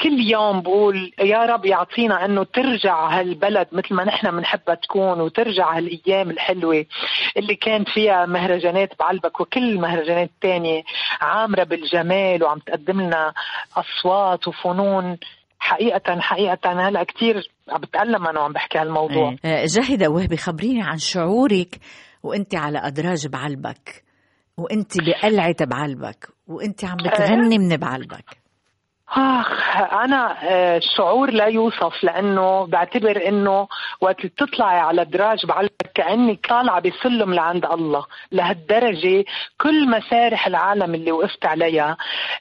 كل 0.00 0.20
يوم 0.20 0.60
بقول 0.60 1.12
يا 1.18 1.44
رب 1.44 1.64
يعطينا 1.66 2.24
أنه 2.24 2.44
ترجع 2.44 3.08
هالبلد 3.08 3.68
مثل 3.72 3.94
ما 3.94 4.04
نحن 4.04 4.30
بنحبها 4.30 4.74
تكون 4.74 5.20
وترجع 5.20 5.71
هالأيام 5.78 6.30
الحلوة 6.30 6.84
اللي 7.36 7.54
كان 7.54 7.84
فيها 7.84 8.26
مهرجانات 8.26 8.90
بعلبك 9.00 9.40
وكل 9.40 9.70
المهرجانات 9.70 10.30
الثانية 10.30 10.82
عامرة 11.20 11.64
بالجمال 11.64 12.44
وعم 12.44 12.58
تقدم 12.58 13.00
لنا 13.00 13.32
أصوات 13.76 14.48
وفنون. 14.48 15.18
حقيقة 15.58 16.20
حقيقة 16.20 16.88
هلأ 16.88 17.04
كثير 17.04 17.50
عم 17.68 17.80
بتألم 17.80 18.26
أنا 18.26 18.40
وعم 18.40 18.52
بحكي 18.52 18.78
هالموضوع. 18.78 19.36
آه، 19.44 19.64
جاهدة 19.66 20.08
وهبي 20.08 20.36
خبريني 20.36 20.82
عن 20.82 20.98
شعورك 20.98 21.78
وأنت 22.22 22.54
على 22.54 22.78
أدراج 22.78 23.26
بعلبك 23.26 24.04
وأنت 24.56 24.92
بقلعة 25.00 25.56
بعلبك 25.60 26.28
وأنت 26.48 26.84
عم 26.84 26.96
بتغني 26.96 27.58
من 27.58 27.76
بعلبك. 27.76 28.41
آخ 29.16 29.76
أنا 29.92 30.36
آه، 30.42 30.78
شعور 30.96 31.30
لا 31.30 31.46
يوصف 31.46 32.04
لأنه 32.04 32.66
بعتبر 32.66 33.28
إنه 33.28 33.68
وقت 34.00 34.26
تطلعي 34.26 34.78
على 34.78 35.04
دراج 35.04 35.46
بعلبك 35.46 35.92
كانك 35.94 36.46
طالعة 36.46 36.80
بسلم 36.80 37.34
لعند 37.34 37.64
الله 37.64 38.06
لهالدرجة 38.32 39.24
كل 39.60 39.88
مسارح 39.90 40.46
العالم 40.46 40.94
اللي 40.94 41.12
وقفت 41.12 41.46
عليها 41.46 41.96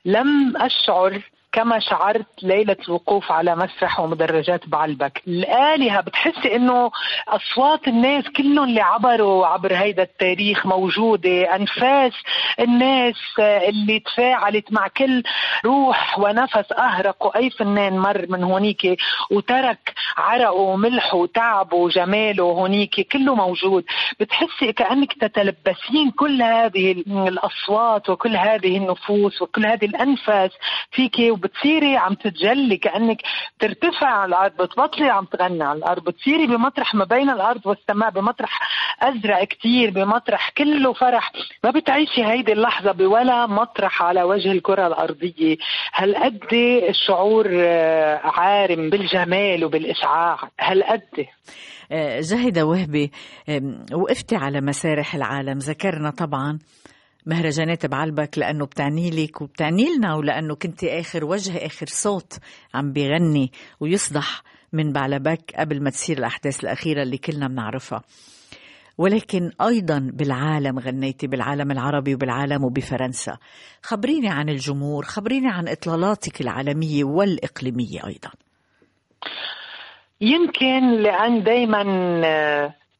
لم 0.05 0.57
أشعر 0.57 1.21
كما 1.51 1.79
شعرت 1.79 2.43
ليلة 2.43 2.77
الوقوف 2.87 3.31
على 3.31 3.55
مسرح 3.55 3.99
ومدرجات 3.99 4.69
بعلبك. 4.69 5.21
الآلهة 5.27 6.01
بتحسي 6.01 6.55
إنه 6.55 6.91
أصوات 7.27 7.87
الناس 7.87 8.23
كلهم 8.37 8.63
اللي 8.69 8.81
عبروا 8.81 9.45
عبر 9.47 9.73
هيدا 9.75 10.03
التاريخ 10.03 10.65
موجودة. 10.65 11.55
أنفاس 11.55 12.13
الناس 12.59 13.15
اللي 13.39 13.99
تفاعلت 13.99 14.71
مع 14.73 14.87
كل 14.87 15.23
روح 15.65 16.19
ونفس 16.19 16.71
أهرق 16.71 17.37
أي 17.37 17.49
فنان 17.49 17.97
مر 17.97 18.25
من 18.29 18.43
هونيك 18.43 18.97
وترك 19.31 19.93
عرقه 20.17 20.51
وملحه 20.51 21.17
وتعبه 21.17 21.77
وجماله 21.77 22.43
هونيك 22.43 23.07
كله 23.11 23.35
موجود. 23.35 23.83
بتحسي 24.19 24.73
كأنك 24.73 25.13
تتلبسين 25.13 26.11
كل 26.11 26.41
هذه 26.41 26.91
الأصوات 27.07 28.09
وكل 28.09 28.35
هذه 28.37 28.77
النفوس 28.77 29.41
وكل 29.41 29.65
هذه 29.65 29.85
الأنفاس 29.85 30.51
فيك 30.91 31.19
وبتصيري 31.45 31.97
عم 31.97 32.13
تتجلي 32.13 32.77
كأنك 32.77 33.21
ترتفع 33.59 34.07
على 34.07 34.29
الأرض 34.29 34.51
بتبطلي 34.61 35.09
عم 35.09 35.25
تغني 35.25 35.63
على 35.63 35.77
الأرض 35.77 36.03
بتصيري 36.03 36.47
بمطرح 36.47 36.95
ما 36.95 37.05
بين 37.05 37.29
الأرض 37.29 37.61
والسماء 37.67 38.09
بمطرح 38.09 38.59
أزرق 39.01 39.43
كتير 39.43 39.89
بمطرح 39.89 40.49
كله 40.49 40.93
فرح. 40.93 41.31
ما 41.63 41.71
بتعيشي 41.71 42.25
هيدي 42.25 42.51
اللحظة 42.51 42.91
بولا 42.91 43.47
مطرح 43.47 44.01
على 44.03 44.23
وجه 44.23 44.51
الكرة 44.51 44.87
الأرضية. 44.87 45.57
هالقد 45.93 46.53
الشعور 46.89 47.47
آه، 47.51 48.21
عارم 48.23 48.89
بالجمال 48.89 49.65
وبالإشعاع؟ 49.65 50.37
هالقد 50.59 51.25
آه، 51.91 52.19
جاهدة 52.21 52.65
وهبي 52.65 53.11
وقفتي 53.93 54.35
على 54.35 54.61
مسارح 54.61 55.15
العالم 55.15 55.57
ذكرنا 55.57 56.09
طبعا 56.09 56.59
مهرجانات 57.25 57.85
بعلبك 57.85 58.37
لأنه 58.37 58.65
بتعني 58.65 59.09
لك 59.09 59.41
وبتعني 59.41 59.85
لنا 59.97 60.15
ولأنه 60.15 60.55
كنت 60.55 60.83
آخر 60.83 61.25
وجه 61.25 61.65
آخر 61.65 61.85
صوت 61.89 62.33
عم 62.73 62.91
بيغني 62.91 63.51
ويصدح 63.79 64.43
من 64.73 64.91
بعلبك 64.91 65.41
قبل 65.55 65.83
ما 65.83 65.89
تصير 65.89 66.17
الأحداث 66.17 66.63
الأخيرة 66.63 67.03
اللي 67.03 67.17
كلنا 67.17 67.47
بنعرفها. 67.47 68.01
ولكن 68.97 69.51
أيضا 69.61 70.09
بالعالم 70.13 70.79
غنيتي 70.79 71.27
بالعالم 71.27 71.71
العربي 71.71 72.15
وبالعالم 72.15 72.63
وبفرنسا. 72.63 73.37
خبريني 73.83 74.29
عن 74.29 74.49
الجمهور 74.49 75.05
خبريني 75.05 75.47
عن 75.47 75.67
إطلالاتك 75.67 76.41
العالمية 76.41 77.03
والإقليمية 77.03 78.07
أيضا. 78.07 78.31
يمكن 80.21 81.01
لأن 81.01 81.43
دايما 81.43 81.83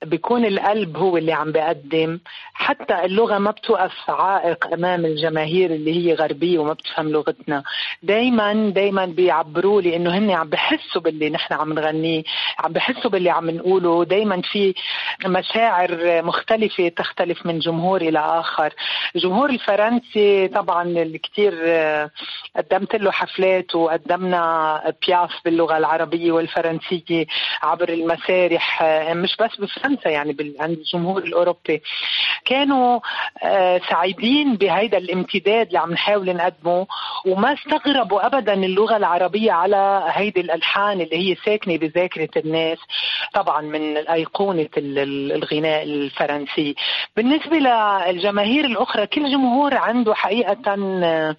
بيكون 0.06 0.46
القلب 0.46 0.98
هو 0.98 1.18
اللي 1.18 1.34
عم 1.34 1.52
بيقدم. 1.52 2.20
حتى 2.54 3.06
اللغة 3.06 3.38
ما 3.38 3.52
بتوقف 3.52 4.10
عائق 4.10 4.74
أمام 4.74 5.06
الجماهير 5.06 5.72
اللي 5.72 5.94
هي 5.96 6.14
غربية 6.14 6.60
وما 6.60 6.74
بتفهم 6.74 7.10
لغتنا. 7.10 7.64
دائما 8.04 8.70
دائما 8.70 9.06
بيعبروا 9.06 9.82
لي 9.82 9.96
إنه 9.96 10.18
هن 10.18 10.32
عم 10.32 10.50
بحسوا 10.50 11.02
باللي 11.02 11.30
نحن 11.30 11.54
عم 11.54 11.74
نغنيه 11.74 12.24
عم 12.60 12.74
بحسوا 12.74 13.12
باللي 13.12 13.30
عم 13.30 13.50
نقوله. 13.50 14.06
دائما 14.06 14.42
في 14.42 14.74
مشاعر 15.26 16.22
مختلفة 16.24 16.88
تختلف 16.88 17.46
من 17.46 17.60
جمهور 17.60 18.02
إلى 18.02 18.20
آخر. 18.20 18.74
الجمهور 19.16 19.50
الفرنسي 19.50 20.48
طبعا 20.48 20.84
اللي 20.84 21.18
كثير 21.18 21.54
قدمت 22.58 22.96
له 22.96 23.12
حفلات 23.12 23.76
وقدمنا 23.76 24.94
بياف 25.08 25.32
باللغة 25.46 25.78
العربية 25.78 26.32
والفرنسية 26.32 27.26
عبر 27.64 27.90
المسارح. 27.90 28.84
مش 29.14 29.36
بس 29.40 29.56
بفرنسا 29.60 29.91
فرنسا 29.92 30.10
يعني 30.10 30.56
عند 30.60 30.78
الجمهور 30.78 31.24
الأوروبي. 31.24 31.82
كانوا 32.46 33.00
آه، 33.44 33.82
سعيدين 33.90 34.56
بهيدا 34.56 34.98
الامتداد 34.98 35.68
اللي 35.68 35.80
عم 35.80 35.92
نحاول 35.92 36.36
نقدمه 36.36 36.88
وما 37.26 37.54
استغربوا 37.54 38.26
ابدا 38.26 38.54
اللغة 38.54 38.98
العربية 38.98 39.52
على 39.52 40.04
هيدي 40.08 40.42
الألحان 40.42 41.02
اللي 41.02 41.18
هي 41.18 41.36
ساكنة 41.46 41.78
بذاكرة 41.78 42.30
الناس 42.38 42.78
طبعا 43.34 43.62
من 43.62 43.98
أيقونة 43.98 44.68
الغناء 44.78 45.84
الفرنسي. 45.84 46.76
بالنسبة 47.16 47.58
للجماهير 47.58 48.66
الأخرى 48.66 49.08
كل 49.08 49.32
جمهور 49.32 49.74
عنده 49.76 50.14
حقيقة 50.14 50.76
آه، 51.04 51.36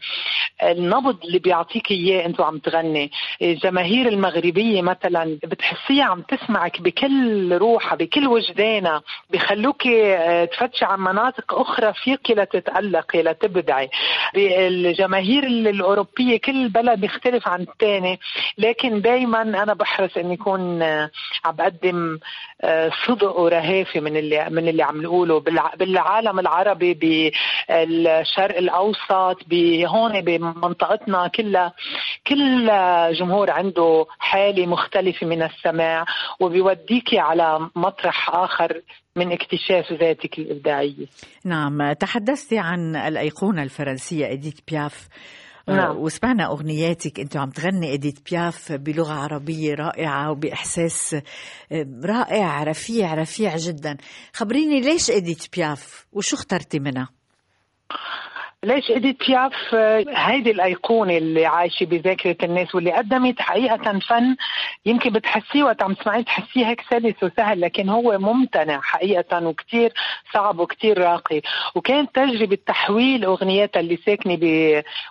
النبض 0.63 1.25
اللي 1.25 1.39
بيعطيك 1.39 1.91
إياه 1.91 2.27
أنتم 2.27 2.45
عم 2.45 2.59
تغني. 2.59 3.11
الجماهير 3.43 4.09
المغربية 4.09 4.83
مثلا 4.83 5.39
بتحسيها 5.45 6.05
عم 6.05 6.23
تسمعك 6.23 6.81
بكل 6.81 7.53
روحها 7.57 7.97
بكل 7.97 8.27
وجدانها 8.51 9.03
بخلوك 9.31 9.87
آه، 9.87 10.45
تفتشي 10.45 10.85
عن 10.85 11.01
مناطق 11.01 11.55
أخرى 11.55 11.93
فيك 11.93 12.31
لتتألقي 12.31 13.23
لتبدعي. 13.23 13.91
الجماهير 14.37 15.45
الأوروبية 15.47 16.41
كل 16.41 16.69
بلد 16.69 17.01
بيختلف 17.01 17.49
عن 17.49 17.61
الثاني 17.61 18.21
لكن 18.59 19.01
دائما 19.01 19.43
أنا 19.43 19.75
بحرص 19.75 20.17
إني 20.17 20.35
يكون 20.35 20.83
آه، 20.83 21.11
عم 21.45 21.55
بقدم 21.57 22.19
آه، 22.63 22.91
صدق 23.07 23.41
ورهافة 23.41 24.01
من 24.01 24.17
اللي 24.17 24.47
من 24.51 24.69
اللي 24.69 24.83
عم 24.83 25.03
نقوله. 25.03 25.41
بالعالم 25.77 26.39
العربي 26.41 26.95
بالشرق 26.95 28.57
الأوسط 28.57 29.39
بهون 29.47 30.21
بمنطقتنا 30.21 31.29
كلها 31.29 31.73
كل 32.27 32.67
جمهور 33.13 33.51
عنده 33.51 34.07
حالة 34.19 34.67
مختلفة 34.67 35.27
من 35.27 35.43
السماع 35.43 36.05
وبيوديكي 36.41 37.19
على 37.19 37.69
مطرح 37.77 38.32
آخر 38.33 38.83
من 39.17 39.33
اكتشاف 39.33 39.93
ذاتك 40.01 40.39
الإبداعية. 40.39 41.07
نعم 41.45 41.93
تحدثتي 41.93 42.59
عن 42.59 42.97
الأيقونة 42.97 43.63
الفرنسية 43.63 44.33
إديت 44.33 44.61
بياف. 44.71 45.09
آه، 45.69 45.73
نعم. 45.73 45.97
وسمعنا 45.97 46.47
أغنياتك. 46.47 47.21
أنت 47.21 47.37
عم 47.37 47.51
تغني 47.51 47.95
إديت 47.95 48.31
بياف 48.31 48.73
بلغة 48.73 49.13
عربية 49.13 49.75
رائعة 49.75 50.31
وبإحساس 50.31 51.15
آه، 51.73 51.87
رائع 52.05 52.63
رفيع 52.63 53.15
رفيع 53.15 53.57
جدا. 53.57 53.97
خبريني 54.33 54.81
ليش 54.81 55.11
إديت 55.11 55.57
بياف؟ 55.57 56.07
وشو 56.13 56.37
اخترتي 56.37 56.79
منها؟ 56.79 57.09
ليش 58.65 58.91
اديت 58.91 59.17
بياف 59.29 59.75
هيدي 60.17 60.51
الأيقونة 60.51 61.17
اللي 61.17 61.47
عايشة 61.47 61.85
بذاكرة 61.87 62.37
الناس 62.43 62.75
واللي 62.75 62.93
قدمت 62.93 63.41
حقيقة 63.41 63.99
فن 63.99 64.37
يمكن 64.87 65.11
بتحسيه 65.11 65.63
وقت 65.63 65.83
عم 65.83 65.95
تسمعيه 65.95 66.23
تحسيه 66.25 66.67
هيك 66.67 66.81
سلس 66.91 67.23
وسهل 67.23 67.61
لكن 67.61 67.89
هو 67.89 68.19
ممتنع 68.19 68.81
حقيقة 68.81 69.47
وكثير 69.47 69.93
صعب 70.35 70.59
وكثير 70.59 70.99
راقي. 70.99 71.41
وكانت 71.75 72.15
تجربة 72.15 72.59
تحويل 72.67 73.25
أغنياتها 73.25 73.81
اللي 73.81 73.97
ساكنة 74.07 74.39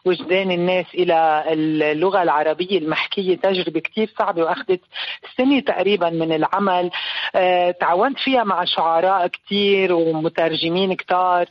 بوجدان 0.05 0.51
الناس 0.51 0.85
إلى 0.93 1.43
اللغة 1.91 2.23
العربية 2.23 2.77
المحكية 2.77 3.35
تجربة 3.37 3.79
كثير 3.79 4.09
صعبة 4.19 4.41
وأخذت 4.43 4.81
سنة 5.37 5.59
تقريبا 5.59 6.09
من 6.09 6.31
العمل. 6.31 6.91
أه 7.35 7.71
تعاونت 7.71 8.19
فيها 8.19 8.43
مع 8.43 8.63
شعراء 8.65 9.27
كثير 9.27 9.93
ومترجمين 9.93 10.93
كتار 10.93 11.45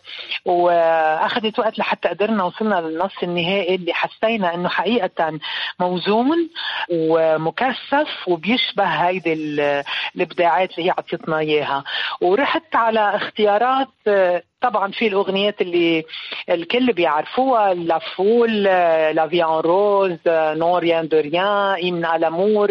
وأخذت 0.45 1.59
وقت 1.59 1.79
لحتى 1.90 2.09
قدرنا 2.09 2.44
وصلنا 2.44 2.74
للنص 2.74 3.22
النهائي 3.22 3.74
اللي 3.74 3.92
حسينا 3.94 4.55
إنه 4.55 4.68
حقيقة 4.68 5.38
موزون 5.81 6.50
ومكثف 6.90 8.09
وبيشبه 8.29 8.85
هيدي 8.85 9.33
الإبداعات 9.33 10.70
اللي 10.70 10.87
هي 10.87 10.90
عطيتنا 10.90 11.38
إياها. 11.38 11.85
ورحت 12.20 12.76
على 12.76 13.16
اختيارات 13.16 13.88
طبعا 14.61 14.90
في 14.92 15.07
الأغنيات 15.07 15.61
اللي 15.61 16.05
الكل 16.51 16.92
بيعرفوها 16.92 17.75
لافول 17.75 18.62
لافيان 18.62 19.49
روز 19.49 20.16
نوريان 20.29 21.09
دوريان 21.09 21.75
ايمن 21.75 22.05
الأمور 22.05 22.70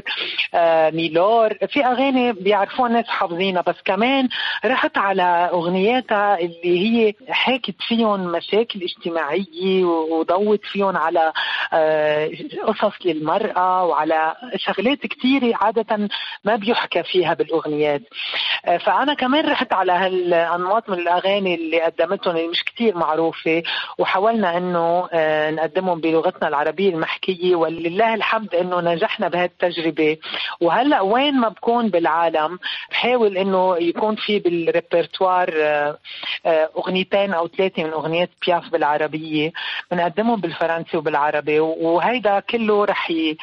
ميلور 0.93 1.53
في 1.67 1.85
أغاني 1.85 2.33
بيعرفوها 2.33 2.87
الناس 2.89 3.05
حافظينها. 3.07 3.61
بس 3.61 3.75
كمان 3.85 4.27
رحت 4.65 4.97
على 4.97 5.49
أغنياتها 5.53 6.39
اللي 6.39 6.79
هي 6.79 7.13
حكت 7.29 7.75
فيهم 7.87 8.31
مشاكل 8.31 8.79
اجتماعية 8.83 9.85
وضوت 9.85 10.61
فيهم 10.63 10.97
على 10.97 11.33
آه، 11.73 12.29
قصص 12.67 13.05
للمرأة 13.05 13.85
وعلى 13.85 14.35
شغلات 14.55 14.99
كثيره 15.07 15.53
عادة 15.61 16.09
ما 16.43 16.55
بيحكى 16.55 17.03
فيها 17.03 17.33
بالأغنيات. 17.33 18.01
آه، 18.65 18.77
فأنا 18.77 19.13
كمان 19.13 19.49
رحت 19.49 19.73
على 19.73 19.91
هالأنماط 19.91 20.89
من 20.89 20.99
الأغاني 20.99 21.55
اللي 21.55 21.78
قدمتهم 21.81 22.35
اللي 22.35 22.47
مش 22.47 22.63
كثير 22.63 22.97
معروفة 22.97 23.63
وحاولنا 23.97 24.57
إنه 24.57 25.09
آه، 25.13 25.51
نقدمهم 25.51 25.99
بلغتنا 26.01 26.47
العربية 26.47 26.89
المحكية 26.89 27.55
ولله 27.55 28.13
الحمد 28.13 28.55
إنه 28.55 28.81
نجحنا 28.81 29.27
بهالتجربة. 29.27 30.17
وهلأ 30.61 31.01
وين 31.01 31.33
ما 31.39 31.49
بكون 31.49 31.89
بالعالم 31.89 32.59
بحاول 32.91 33.37
إنه 33.37 33.77
يكون 33.77 34.15
في 34.15 34.39
بالريبرتوار 34.39 35.53
آه، 35.57 35.97
آه، 36.45 36.69
أغنيتين 36.77 37.33
أو 37.33 37.47
ثلاثة 37.47 37.83
من 37.83 37.91
اغنيات 37.91 38.29
بياف 38.45 38.69
بالعربية. 38.69 39.51
بنقدمهم 39.91 40.41
بالفرنسي 40.41 40.97
وبالعربي 40.97 41.59
وهيدا 41.59 42.39
كله 42.39 42.85
رح 42.85 43.11
ي... 43.11 43.37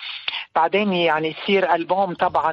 بعدين 0.56 0.92
يعني 0.92 1.28
يصير 1.42 1.74
ألبوم 1.74 2.14
طبعا 2.14 2.52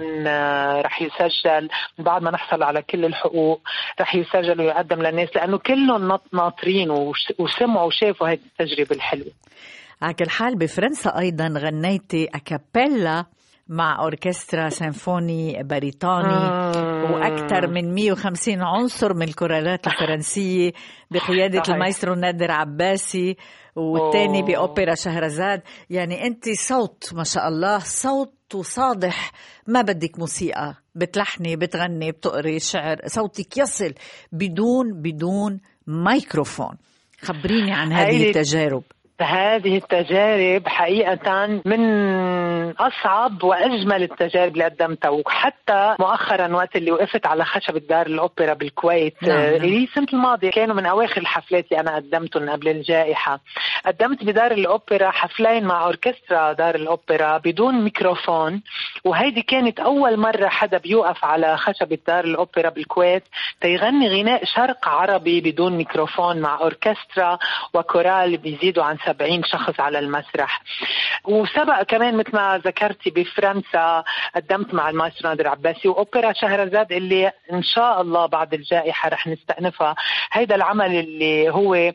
رح 0.82 1.02
يسجل 1.02 1.70
بعد 1.98 2.22
ما 2.22 2.32
نحصل 2.32 2.64
على 2.64 2.82
كل 2.82 3.06
الحقوق 3.06 3.62
رح 4.02 4.16
يسجل 4.16 4.62
ويقدم 4.62 5.02
للناس 5.02 5.30
لأنه 5.36 5.58
كل 5.58 5.73
كلهم 5.76 6.20
ناطرين 6.34 6.92
وسمعوا 7.40 7.88
وشافوا 7.88 8.28
هذه 8.28 8.40
التجربة 8.60 8.96
الحلوة 8.96 9.32
على 10.02 10.14
كل 10.14 10.30
حال 10.30 10.56
بفرنسا 10.56 11.20
أيضا 11.20 11.48
غنيتي 11.48 12.26
أكابيلا 12.26 13.26
مع 13.68 14.00
أوركسترا 14.00 14.70
سيمفوني 14.70 15.64
بريطاني 15.64 16.34
آه. 16.34 17.12
وأكثر 17.12 17.68
من 17.68 17.96
150 17.96 18.62
عنصر 18.62 19.14
من 19.14 19.24
الكورالات 19.24 19.88
الفرنسية 19.88 20.72
بقيادة 21.12 21.64
صحيح. 21.64 21.76
المايسترو 21.76 22.14
نادر 22.14 22.52
عباسي 22.52 23.38
والثاني 23.76 24.42
بأوبرا 24.42 24.96
شهرزاد 24.96 25.62
يعني 25.90 26.28
أنت 26.28 26.50
صوت 26.50 27.10
ما 27.14 27.24
شاء 27.24 27.48
الله 27.48 27.80
صوت 27.80 28.34
صادح. 28.62 29.32
ما 29.68 29.82
بدك 29.82 30.20
موسيقى. 30.20 30.76
بتلحني 30.96 31.56
بتغني 31.56 32.12
بتقري 32.12 32.60
شعر. 32.60 32.98
صوتك 33.08 33.58
يصل 33.58 33.94
بدون 34.32 35.02
بدون 35.02 35.60
ميكروفون. 35.88 36.78
خبريني 37.22 37.72
عن 37.72 37.94
هذه 37.94 38.28
التجارب. 38.30 38.84
هذه 39.24 39.78
التجارب 39.78 40.68
حقيقة 40.68 41.62
من 41.66 41.82
أصعب 42.72 43.44
وأجمل 43.44 44.04
التجارب 44.04 44.54
اللي 44.54 44.64
قدمتها 44.64 45.10
وحتى 45.10 45.96
مؤخرا 46.00 46.56
وقت 46.56 46.76
اللي 46.76 46.92
وقفت 46.92 47.26
على 47.26 47.46
خشبة 47.46 47.80
دار 47.80 48.06
الأوبرا 48.06 48.54
بالكويت 48.54 49.14
نعم. 49.22 49.32
نعم. 49.32 49.54
اللي 49.54 49.84
السنة 49.84 50.08
الماضية 50.14 50.52
كانوا 50.52 50.76
من 50.76 50.86
أواخر 50.86 51.22
الحفلات 51.22 51.66
اللي 51.72 51.82
أنا 51.82 51.96
قدمتهم 51.96 52.50
قبل 52.50 52.68
الجائحة 52.68 53.40
قدمت 53.86 54.24
بدار 54.24 54.52
الأوبرا 54.52 55.12
حفلين 55.12 55.64
مع 55.64 55.86
أوركسترا 55.86 56.54
دار 56.54 56.76
الأوبرا 56.76 57.38
بدون 57.38 57.84
ميكروفون 57.84 58.62
وهيدي 59.06 59.42
كانت 59.42 59.80
أول 59.80 60.18
مرة 60.18 60.48
حدا 60.48 60.78
بيوقف 60.78 61.26
على 61.26 61.58
خشبة 61.58 61.98
دار 62.08 62.24
الأوبرا 62.24 62.70
بالكويت 62.70 63.24
تيغني 63.62 64.22
غناء 64.22 64.46
شرقي 64.46 64.88
عربي 64.90 65.42
بدون 65.42 65.74
ميكروفون 65.78 66.40
مع 66.42 66.60
أوركسترا 66.62 67.40
وكورال 67.74 68.38
بيزيدوا 68.38 68.84
عن 68.84 68.98
70 69.14 69.44
شخص 69.44 69.80
على 69.80 70.00
المسرح. 70.00 70.62
وسبق 71.26 71.84
كمان 71.84 72.18
مثل 72.18 72.30
ما 72.34 72.62
ذكرتي 72.66 73.10
بفرنسا 73.10 74.04
قدمت 74.36 74.74
مع 74.74 74.90
المايسترو 74.90 75.30
نادر 75.30 75.48
عباسي 75.48 75.88
وأوبرا 75.88 76.34
شهرزاد 76.34 76.92
اللي 76.92 77.32
إن 77.54 77.64
شاء 77.64 78.02
الله 78.02 78.26
بعد 78.26 78.54
الجائحة 78.54 79.10
رح 79.10 79.28
نستأنفها. 79.28 79.96
هيدا 80.32 80.56
العمل 80.56 80.96
اللي 81.00 81.50
هو 81.50 81.76
آه، 81.76 81.94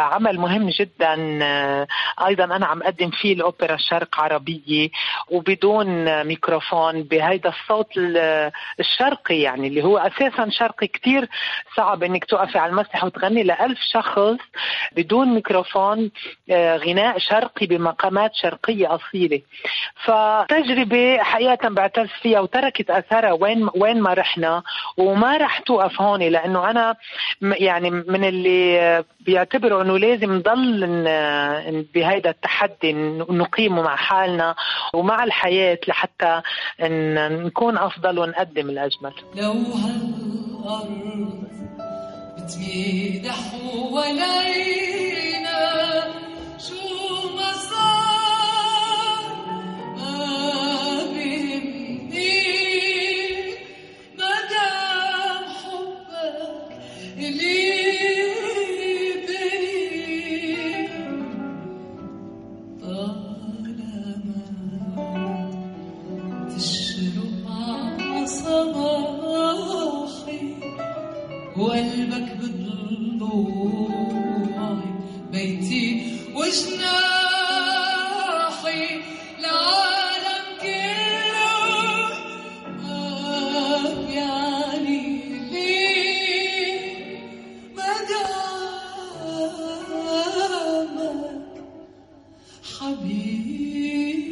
عمل 0.00 0.38
مهم 0.38 0.70
جدا 0.70 1.38
آه، 1.42 1.86
أيضا 2.26 2.44
أنا 2.44 2.66
عم 2.66 2.82
أقدم 2.82 3.10
فيه 3.10 3.32
الاوبرا 3.34 3.74
الشرق 3.74 4.20
عربية 4.20 4.90
وبدون 5.30 6.24
ميكروفون 6.24 7.02
بهيدا 7.02 7.48
الصوت 7.48 7.88
الشرقي 8.80 9.40
يعني 9.40 9.68
اللي 9.68 9.84
هو 9.84 9.98
أساسا 9.98 10.48
شرقي 10.50 10.86
كتير 10.86 11.28
صعب 11.76 12.02
إنك 12.02 12.24
توقفي 12.24 12.58
على 12.58 12.70
المسرح 12.70 13.04
وتغني 13.04 13.42
لألف 13.42 13.78
شخص 13.92 14.36
بدون 14.96 15.28
ميكروفون. 15.34 15.98
آه، 15.98 16.10
غناء 16.50 17.18
شرقي 17.18 17.66
بمقامات 17.66 18.34
شرقية 18.34 18.94
أصيلة. 18.94 19.40
فتجربة 20.04 21.18
حقيقة 21.18 21.68
بعتز 21.68 22.08
فيها 22.22 22.40
وتركت 22.40 22.90
أثرها 22.90 23.32
وين 23.32 23.68
وين 23.76 24.00
ما 24.00 24.14
رحنا. 24.14 24.62
وما 24.96 25.36
رح 25.36 25.58
توقف 25.58 26.00
هون 26.02 26.22
لأنه 26.22 26.70
أنا 26.70 26.96
يعني 27.42 27.90
من 27.90 28.24
اللي 28.24 29.04
بيعتبروا 29.20 29.82
أنه 29.82 29.98
لازم 29.98 30.32
نضل 30.32 30.86
بهيدا 31.94 32.30
التحدي 32.30 32.92
نقيمه 33.30 33.82
مع 33.82 33.96
حالنا 33.96 34.54
ومع 34.94 35.24
الحياة 35.24 35.78
لحتى 35.88 36.42
نكون 36.80 37.78
أفضل 37.78 38.18
ونقدم 38.18 38.70
الأجمل. 38.70 39.12
لو 39.36 39.52
هالأرض 39.52 41.44
بتميل 42.38 43.30
حوالينا 43.30 45.03
بيتي 75.44 75.86
وجناحي 76.34 76.84
لعالم 79.42 80.46
كله؟ 80.62 81.60
ما 82.82 82.98
يعني 84.08 85.02
لي 85.52 85.74
مدامك 87.76 88.44
حبيبي. 92.80 94.24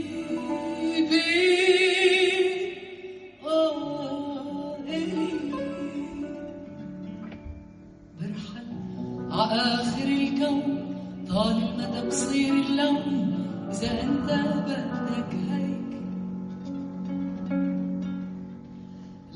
عآخر 9.31 10.02
الكون 10.02 10.02
طال 11.33 11.57
المدى 11.63 12.07
بصير 12.09 12.53
اللون 12.55 13.35
إذا 13.71 14.03
أنت 14.03 14.31
بدك 14.65 15.35
هيك. 15.51 15.93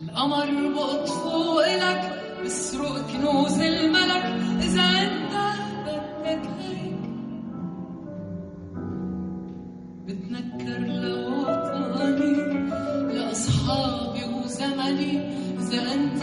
القمر 0.03 0.73
بقطفو 0.75 1.61
إلك 1.61 2.03
بسرق 2.45 3.07
كنوز 3.13 3.61
الملك 3.61 4.25
إذا 4.65 4.83
أنت 4.83 5.35
بدك 5.87 6.45
هيك. 6.61 7.01
بتنكر 10.07 10.79
لوطني 10.79 12.35
لأصحابي 13.15 14.25
وزمني 14.25 15.13
إذا 15.59 15.95
أنت 15.95 16.23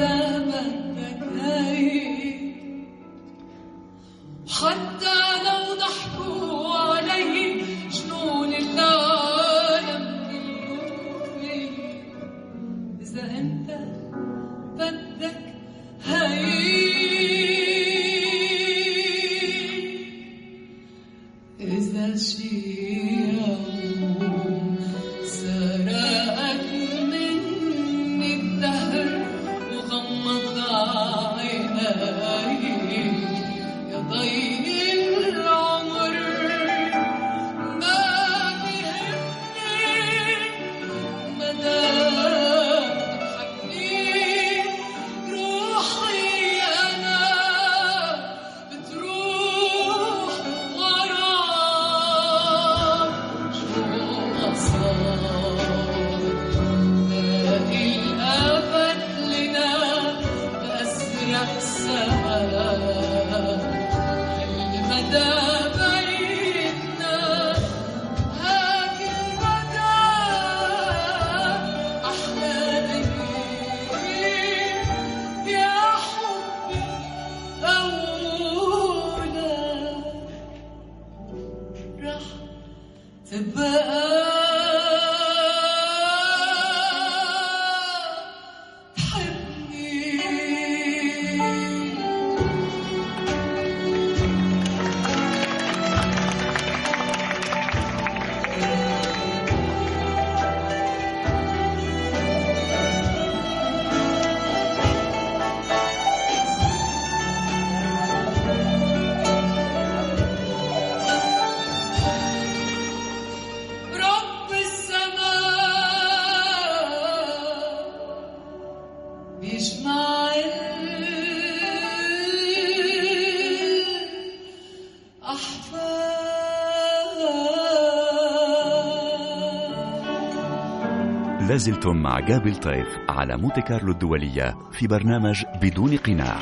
لازلتم 131.54 131.98
مع 131.98 132.20
جابل 132.20 132.56
طيف 132.56 132.88
على 133.10 133.38
مونتي 133.38 133.62
كارلو 133.62 133.92
الدولية 133.92 134.58
في 134.72 134.88
برنامج 134.88 135.46
بدون 135.62 135.98
قناع. 135.98 136.40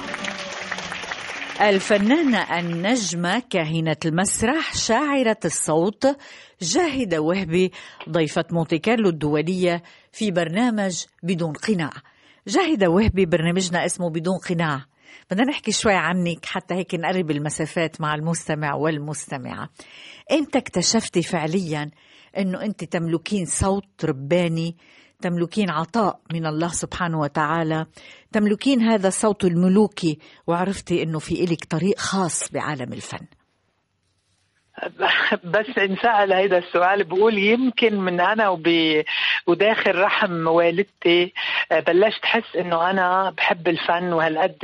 الفنانة 1.62 2.60
النجمة 2.60 3.40
كاهنة 3.50 3.96
المسرح 4.06 4.74
شاعرة 4.76 5.38
الصوت 5.46 6.18
جاهدة 6.62 7.22
وهبي 7.22 7.72
ضيفة 8.10 8.46
مونتي 8.52 8.78
كارلو 8.78 9.10
الدولية 9.10 9.84
في 10.12 10.32
برنامج 10.32 11.06
بدون 11.24 11.54
قناع. 11.54 11.92
جاهدة 12.48 12.90
وهبي 12.90 13.26
برنامجنا 13.26 13.86
اسمه 13.86 14.10
بدون 14.10 14.38
قناع. 14.50 14.86
بدنا 15.32 15.44
نحكي 15.44 15.72
شوي 15.72 15.96
عنك 15.96 16.46
حتى 16.46 16.74
هيك 16.74 16.96
نقرب 16.96 17.32
المسافات 17.32 18.02
مع 18.02 18.16
المستمع 18.16 18.74
والمستمعة. 18.74 19.70
إمتى 20.32 20.58
اكتشفتي 20.58 21.22
فعليا 21.22 21.92
إنه 22.38 22.62
أنت 22.62 22.84
تملكين 22.84 23.46
صوت 23.46 24.06
رباني 24.06 24.76
تملكين 25.22 25.70
عطاء 25.70 26.20
من 26.34 26.46
الله 26.46 26.68
سبحانه 26.68 27.20
وتعالى. 27.20 27.86
تملكين 28.32 28.82
هذا 28.82 29.08
الصوت 29.08 29.46
الملوكي 29.46 30.20
وعرفتي 30.48 31.04
إنه 31.04 31.20
في 31.20 31.44
إلك 31.44 31.66
طريق 31.66 32.00
خاص 32.00 32.52
بعالم 32.52 32.94
الفن. 32.94 33.26
بس 35.44 35.78
انسأل 35.78 36.34
هيدا 36.34 36.58
السؤال 36.58 37.04
بقول 37.04 37.38
يمكن 37.38 38.00
من 38.00 38.20
أنا 38.20 38.50
وب... 38.50 38.68
وداخل 39.48 39.96
رحم 39.96 40.48
والدتي 40.48 41.34
بلشت 41.88 42.24
احس 42.24 42.56
إنه 42.56 42.90
أنا 42.90 43.34
بحب 43.38 43.68
الفن 43.68 44.14
وهالقد 44.14 44.58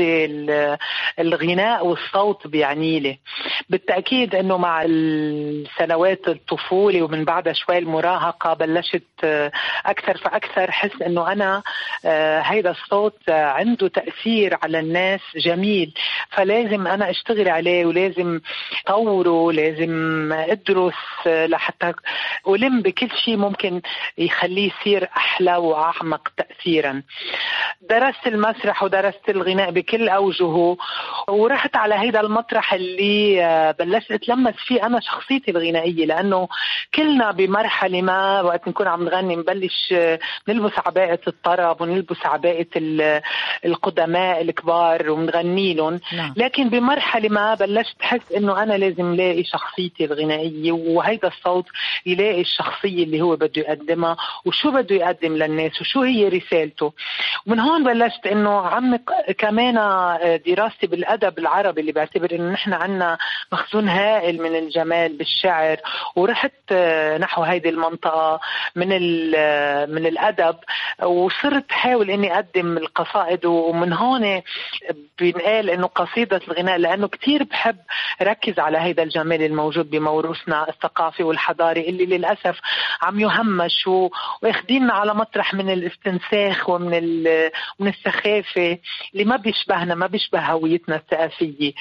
الغناء 1.20 1.86
والصوت 1.88 2.48
بيعني 2.48 3.00
لي 3.00 3.20
بالتأكيد 3.70 4.36
إنه 4.36 4.58
مع 4.58 4.84
السنوات 4.86 6.28
الطفولة 6.28 7.02
ومن 7.02 7.26
بعدها 7.26 7.54
شوي 7.54 7.78
المراهقة 7.78 8.54
بلشت 8.54 9.04
أكثر 9.86 10.18
فأكثر 10.18 10.70
احس 10.70 11.02
إنه 11.02 11.32
أنا 11.32 11.64
آه، 12.06 12.40
هيدا 12.40 12.72
الصوت 12.72 13.30
عنده 13.30 13.88
تأثير 13.88 14.58
على 14.64 14.80
الناس 14.80 15.22
جميل. 15.36 15.94
فلازم 16.30 16.88
أنا 16.88 17.10
أشتغل 17.10 17.50
عليه 17.50 17.86
ولازم 17.86 18.40
طوره 18.86 19.52
لازم 19.52 20.07
ادرس 20.32 21.28
لحتى 21.28 21.94
ألم 22.48 22.82
بكل 22.82 23.10
شيء 23.26 23.38
ممكن 23.38 23.82
يخليه 24.18 24.72
يصير 24.80 25.10
أحلى 25.18 25.56
وأعمق 25.56 26.28
تأثيرا. 26.38 27.04
درست 27.90 28.28
المسرح 28.28 28.84
ودرست 28.84 29.30
الغناء 29.30 29.72
بكل 29.72 30.10
أوجهه 30.10 30.78
ورحت 31.30 31.76
على 31.76 31.96
هيدا 31.96 32.20
المطرح 32.20 32.74
اللي 32.74 33.46
آه، 33.46 33.72
بلشت 33.72 34.12
أتلمس 34.12 34.54
فيه 34.68 34.86
أنا 34.86 35.00
شخصيتي 35.00 35.52
الغنائية 35.52 36.06
لأنه 36.06 36.48
كلنا 36.96 37.32
بمرحلة 37.32 38.02
ما 38.02 38.42
وقت 38.42 38.68
نكون 38.68 38.88
عم 38.88 39.04
نغني 39.04 39.36
نبلش 39.36 39.94
آه، 39.94 40.20
نلبس 40.48 40.72
عباءة 40.86 41.20
الطرب 41.28 41.82
ونلبس 41.82 42.26
عباءة 42.26 42.68
القدماء 43.66 44.42
الكبار 44.42 45.12
ونغني 45.12 45.74
لهم. 45.74 46.00
نعم. 46.14 46.34
لكن 46.38 46.70
بمرحلة 46.70 47.30
ما 47.30 47.54
بلشت 47.54 48.02
أحس 48.02 48.32
إنه 48.32 48.64
أنا 48.64 48.74
لازم 48.74 49.16
لاقي 49.16 49.44
شخصيتي. 49.44 49.97
الصوتية 49.98 50.06
الغنائية 50.06 50.72
وهيدا 50.72 51.28
الصوت 51.28 51.66
يلاقي 52.06 52.42
الشخصية 52.42 53.04
اللي 53.04 53.22
هو 53.22 53.36
بده 53.36 53.52
يقدمها 53.62 54.18
وشو 54.46 54.72
بده 54.72 54.96
يقدم 54.96 55.34
للناس 55.36 55.82
وشو 55.82 56.02
هي 56.02 56.28
رسالته. 56.28 56.94
ومن 57.48 57.60
هون 57.60 57.84
بلشت 57.84 58.28
إنه 58.28 58.62
عمق 58.62 59.12
كمان 59.38 59.76
دراستي 60.48 60.88
بالأدب 60.88 61.40
العربي 61.40 61.82
اللي 61.82 61.92
بعتبر 61.92 62.32
إنه 62.32 62.52
نحن 62.52 62.74
عنا 62.74 63.18
مخزون 63.52 63.90
هائل 63.90 64.42
من 64.42 64.56
الجمال 64.56 65.18
بالشعر 65.18 65.78
ورحت 66.16 66.74
نحو 67.20 67.44
هيدي 67.44 67.70
المنطقة 67.70 68.40
من 68.76 68.88
من 69.94 70.06
الأدب 70.08 70.56
وصرت 71.04 71.72
حاول 71.72 72.10
إني 72.12 72.34
أقدم 72.36 72.78
القصائد 72.78 73.46
ومن 73.46 73.94
هون 73.94 74.42
بينقال 75.20 75.70
إنه 75.70 75.88
قصيدة 75.88 76.42
الغناء 76.48 76.78
لأنه 76.78 77.08
كثير 77.08 77.44
بحب 77.44 77.76
ركز 78.22 78.60
على 78.60 78.78
هيدا 78.78 79.04
الجمال 79.04 79.42
الموجود 79.44 79.77
بموروثنا 79.84 80.70
الثقافي 80.70 81.24
والحضاري 81.24 81.90
اللي 81.90 82.06
للأسف 82.06 82.60
عم 83.02 83.20
يهمش 83.20 83.88
وأخديننا 84.42 84.94
على 84.94 85.14
مطرح 85.14 85.54
من 85.54 85.70
الاستنساخ 85.70 86.70
ومن 86.70 87.24
من 87.80 87.88
السخافة 87.88 88.78
اللي 89.14 89.26
ما 89.26 89.36
بيشبهنا 89.36 89.96
ما 89.96 90.08
بيشبه 90.08 90.40
هويتنا 90.40 90.96
الثقافية. 90.96 91.74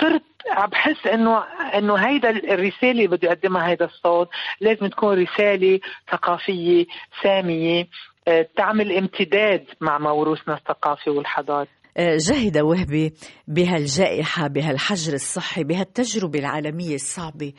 صرت 0.00 0.22
عم 0.50 0.68
بحس 0.70 1.06
انه 1.06 1.38
إنه 1.78 1.94
هيدا 1.94 2.30
الرسالة 2.30 2.90
اللي 2.90 3.06
بده 3.06 3.28
يقدمها 3.28 3.68
هيدا 3.68 3.84
الصوت 3.84 4.28
لازم 4.60 4.86
تكون 4.86 5.22
رسالة 5.22 5.80
ثقافية 6.12 6.86
سامية 7.22 7.86
آه، 8.28 8.48
تعمل 8.56 8.92
امتداد 8.96 9.64
مع 9.80 9.98
موروثنا 9.98 10.54
الثقافي 10.54 11.10
والحضاري. 11.10 11.68
جهد 11.98 12.58
وهبي 12.58 13.12
بهالجائحة 13.48 14.46
بهالحجر 14.48 15.14
الصحي 15.14 15.64
بهالتجربة 15.64 16.38
العالمية 16.38 16.94
الصعبة. 16.94 17.52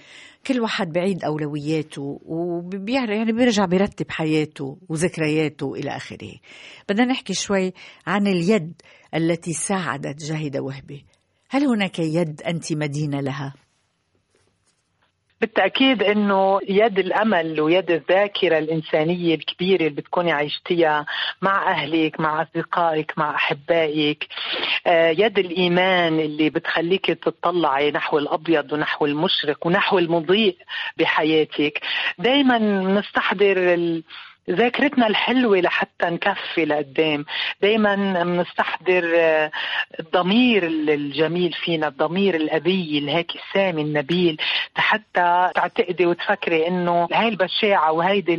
كل 0.48 0.60
واحد 0.60 0.92
بعيد 0.94 1.24
أولوياته 1.24 2.20
وبيعرف 2.26 3.10
يعني 3.10 3.32
بيرجع 3.32 3.66
بيرتب 3.66 4.12
حياته 4.12 4.78
وذكرياته 4.90 5.74
إلى 5.74 5.96
آخره. 5.96 6.34
بدنا 6.90 7.06
نحكي 7.06 7.34
شوي 7.34 7.74
عن 8.08 8.28
اليد 8.28 8.82
التي 9.16 9.54
ساعدت 9.54 10.24
جاهدة 10.24 10.62
وهبي. 10.62 11.06
هل 11.50 11.66
هناك 11.66 12.00
يد 12.00 12.42
أنت 12.42 12.74
مدينة 12.74 13.22
لها؟ 13.22 13.54
بالتأكيد 15.42 16.04
أنه 16.04 16.60
يد 16.70 17.00
الأمل 17.00 17.62
ويد 17.62 17.92
الذاكرة 17.92 18.58
الإنسانية 18.58 19.36
الكبيرة 19.36 19.80
اللي 19.88 19.90
بتكوني 20.02 20.32
عشتيها 20.32 21.06
مع 21.42 21.72
أهلك 21.72 22.20
مع 22.20 22.42
أصدقائك 22.42 23.14
مع 23.18 23.36
أحبائك. 23.36 24.28
آه، 24.88 25.10
يد 25.10 25.40
الإيمان 25.40 26.20
اللي 26.20 26.50
بتخليك 26.50 27.06
تطلعي 27.06 27.92
نحو 27.92 28.18
الأبيض 28.18 28.74
ونحو 28.74 29.06
المشرق 29.06 29.68
ونحو 29.68 30.00
المضيء 30.00 30.58
بحياتك. 30.98 31.82
دايما 32.20 32.58
نستحضر 33.00 33.74
ال 33.74 34.04
ذاكرتنا 34.50 35.08
الحلوة 35.08 35.58
لحتى 35.60 36.06
نكفي 36.06 36.66
لقدام. 36.66 37.26
دايما 37.62 38.24
بنستحضر 38.24 39.12
آه، 39.16 39.52
الضمير 40.00 40.68
الجميل 40.68 41.54
فينا 41.54 41.88
الضمير 41.88 42.36
الأبي 42.36 42.98
الهيك 43.00 43.32
السامي 43.36 43.82
النبيل 43.82 44.38
حتى 44.76 45.50
تعتقدي 45.56 46.06
وتفكري 46.06 46.68
إنه 46.68 47.08
هاي 47.14 47.28
البشاعة 47.28 47.92
وهيدي 47.92 48.36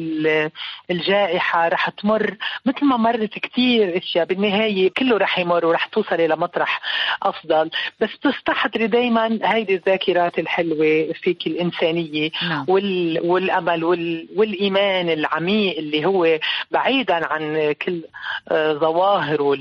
الجائحة 0.91 1.69
رح 1.69 1.89
تمر 1.89 2.37
مثل 2.67 2.85
ما 2.85 2.97
مرت 2.97 3.39
كتير 3.39 3.97
أشياء. 3.99 4.25
بالنهاية 4.27 4.91
كله 4.91 5.17
رح 5.19 5.39
يمر 5.39 5.67
ورح 5.67 5.87
توصلي 5.87 6.27
لمطرح 6.27 6.81
أفضل. 7.23 7.71
بس 8.01 8.11
تستحضري 8.23 8.87
دايما 8.87 9.39
هيدي 9.43 9.75
الذاكرات 9.75 10.39
الحلوة 10.39 11.13
فيك 11.23 11.47
الإنسانية 11.47 12.31
نعم. 12.49 12.65
وال... 12.69 13.21
والأمل 13.25 13.85
وال... 13.85 14.29
والإيمان 14.37 15.09
العميق 15.11 15.79
اللي 15.79 15.96
اللي 15.97 16.07
هو 16.07 16.39
بعيدا 16.71 17.27
عن 17.27 17.73
كل 17.73 18.05
آه، 18.49 18.73
ظواهره 18.73 19.55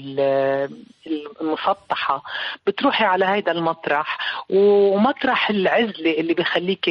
المسطحة. 1.41 2.23
بتروحي 2.67 3.05
على 3.05 3.25
هذا 3.25 3.51
المطرح 3.51 4.17
ومطرح 4.49 5.49
العزلة 5.49 6.11
اللي 6.11 6.33
بخليك 6.33 6.85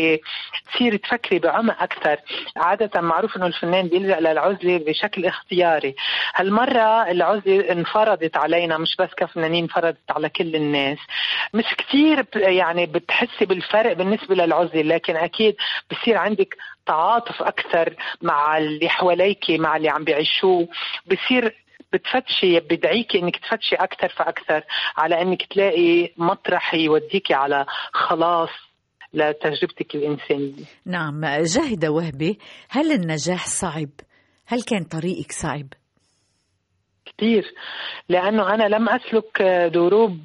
تصيري 0.74 0.98
تفكري 0.98 1.38
بعمق 1.38 1.82
أكثر. 1.82 2.16
عادة 2.56 3.00
معروف 3.00 3.36
أنه 3.36 3.46
الفنان 3.46 3.88
بيلجأ 3.88 4.20
للعزلة 4.20 4.78
بشكل 4.78 5.26
اختياري. 5.26 5.94
هالمرة 6.34 7.10
العزلة 7.10 7.72
انفرضت 7.72 8.36
علينا 8.36 8.78
مش 8.78 8.96
بس 8.98 9.08
كفنانين 9.16 9.62
انفرضت 9.64 10.10
على 10.10 10.28
كل 10.28 10.56
الناس. 10.56 10.98
مش 11.54 11.64
كثير 11.78 12.26
يعني 12.34 12.86
بتحسي 12.86 13.44
بالفرق 13.44 13.92
بالنسبة 13.92 14.34
للعزلة 14.34 14.82
لكن 14.82 15.16
أكيد 15.16 15.56
بصير 15.90 16.16
عندك 16.16 16.56
تعاطف 16.86 17.42
أكثر 17.42 17.96
مع 18.22 18.58
اللي 18.58 18.88
حواليك 18.88 19.50
مع 19.50 19.76
اللي 19.76 19.88
عم 19.88 20.04
بيعيشوه 20.04 20.68
بصير 21.06 21.64
بتفتشي 21.92 22.60
بدعيكي 22.60 23.18
إنك 23.18 23.36
تفتشي 23.36 23.76
أكثر 23.76 24.08
فأكثر 24.08 24.62
على 24.96 25.22
إنك 25.22 25.42
تلاقي 25.42 26.12
مطرح 26.16 26.74
يوديكي 26.74 27.34
على 27.34 27.66
خلاص 27.92 28.50
لتجربتك 29.14 29.94
الإنسانية. 29.94 30.64
نعم، 30.86 31.20
جاهدة 31.24 31.90
وهبي، 31.90 32.38
هل 32.70 32.92
النجاح 32.92 33.46
صعب؟ 33.46 33.88
هل 34.46 34.62
كان 34.62 34.84
طريقك 34.84 35.32
صعب؟ 35.32 35.66
كثير 37.06 37.54
لأنه 38.08 38.54
أنا 38.54 38.64
لم 38.64 38.88
أسلك 38.88 39.42
دروب 39.74 40.18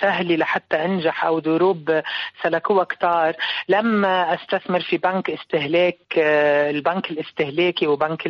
سهله 0.00 0.36
لحتى 0.36 0.84
أنجح 0.84 1.24
أو 1.24 1.38
دروب 1.38 2.02
سلكوها 2.42 2.84
كتار. 2.84 3.36
لم 3.68 4.04
أستثمر 4.04 4.80
في 4.80 4.96
بنك 4.96 5.30
استهلاك 5.30 5.98
البنك 6.16 7.10
الاستهلاكي 7.10 7.86
وبنك 7.86 8.22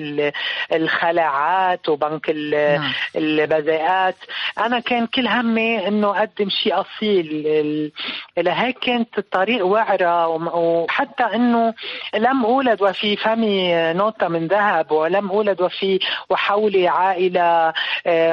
الخلاعات 0.72 1.88
وبنك 1.88 2.30
نعم. 2.30 2.92
البذاءات. 3.16 4.16
أنا 4.58 4.80
كان 4.80 5.06
كل 5.06 5.28
همي 5.28 5.88
إنه 5.88 6.18
أقدم 6.18 6.48
شيء 6.48 6.80
أصيل. 6.80 7.92
لهيك 8.38 8.78
كانت 8.78 9.18
الطريق 9.18 9.66
وعرة. 9.66 10.28
وحتى 10.56 11.24
إنه 11.24 11.74
لم 12.14 12.44
أولد 12.44 12.82
وفي 12.82 13.16
فمي 13.16 13.92
نوتة 13.92 14.28
من 14.28 14.46
ذهب. 14.46 14.92
ولم 14.92 15.30
أولد 15.30 15.62
وفي 15.62 15.98
وحولي 16.30 16.88
عائلة. 16.88 17.72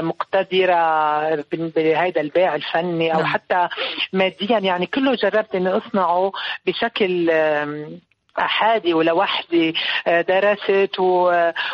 مقتدرة 0.02 1.44
بهذا 1.52 2.22
البيع 2.22 2.56
الفني 2.56 3.14
أو 3.14 3.20
نعم. 3.20 3.26
حتى 3.26 3.68
ماديا 4.14 4.60
يعني 4.60 4.86
كله 4.86 5.16
جربت 5.16 5.56
أني 5.56 5.70
أصنعه 5.70 6.32
بشكل 6.66 7.30
أحادي 8.40 8.94
ولوحدي 8.94 9.76
آه، 10.08 10.22
درست 10.22 11.00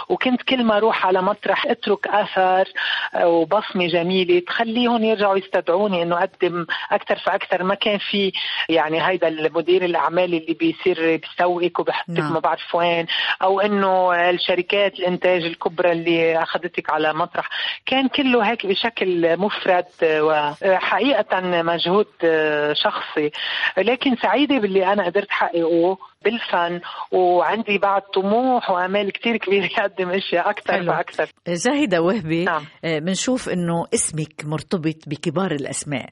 وكنت 0.09 0.41
كل 0.41 0.63
ما 0.63 0.77
أروح 0.77 1.05
على 1.05 1.21
مطرح 1.21 1.65
أترك 1.65 2.07
أثر 2.07 2.67
آه، 3.15 3.27
وبصمة 3.27 3.87
جميلة 3.87 4.39
تخليهم 4.39 5.03
يرجعوا 5.03 5.37
يستدعوني 5.37 6.03
إنه 6.03 6.17
أقدم 6.17 6.65
أكثر 6.91 7.15
فأكثر. 7.15 7.63
ما 7.63 7.75
كان 7.75 7.97
في 7.97 8.31
يعني 8.69 9.07
هيدا 9.07 9.27
المدير 9.27 9.85
الأعمال 9.85 10.33
اللي 10.33 10.53
بيصير 10.53 11.21
بيسوقك 11.21 11.79
وبحطك 11.79 12.09
نعم. 12.09 12.33
ما 12.33 12.39
بعرف 12.39 12.75
وين 12.75 13.05
أو 13.41 13.59
إنه 13.59 14.13
الشركات 14.29 14.99
الإنتاج 14.99 15.43
الكبرى 15.43 15.91
اللي 15.91 16.43
أخذتك 16.43 16.89
على 16.89 17.13
مطرح. 17.13 17.49
كان 17.85 18.07
كله 18.07 18.51
هيك 18.51 18.65
بشكل 18.65 19.37
مفرد 19.37 19.85
وحقيقة 20.03 21.39
مجهود 21.41 22.07
آه، 22.23 22.73
شخصي. 22.73 23.31
لكن 23.77 24.15
سعيدة 24.15 24.57
باللي 24.57 24.93
أنا 24.93 25.05
قدرت 25.05 25.31
حققه 25.31 25.97
بالفن 26.25 26.81
وعندي 27.11 27.77
بعد 27.77 28.01
طموح 28.01 28.69
وامال 28.69 29.11
كتير 29.11 29.37
كبيرة 29.37 29.69
اقدم 29.77 30.09
أشياء 30.09 30.49
أكثر 30.49 30.89
وأكثر 30.89 31.31
زاهده 31.49 32.01
وهبي 32.01 32.43
نعم. 32.43 32.65
بنشوف 32.83 33.49
إنه 33.49 33.85
اسمك 33.93 34.45
مرتبط 34.45 34.95
بكبار 35.07 35.51
الأسماء 35.51 36.09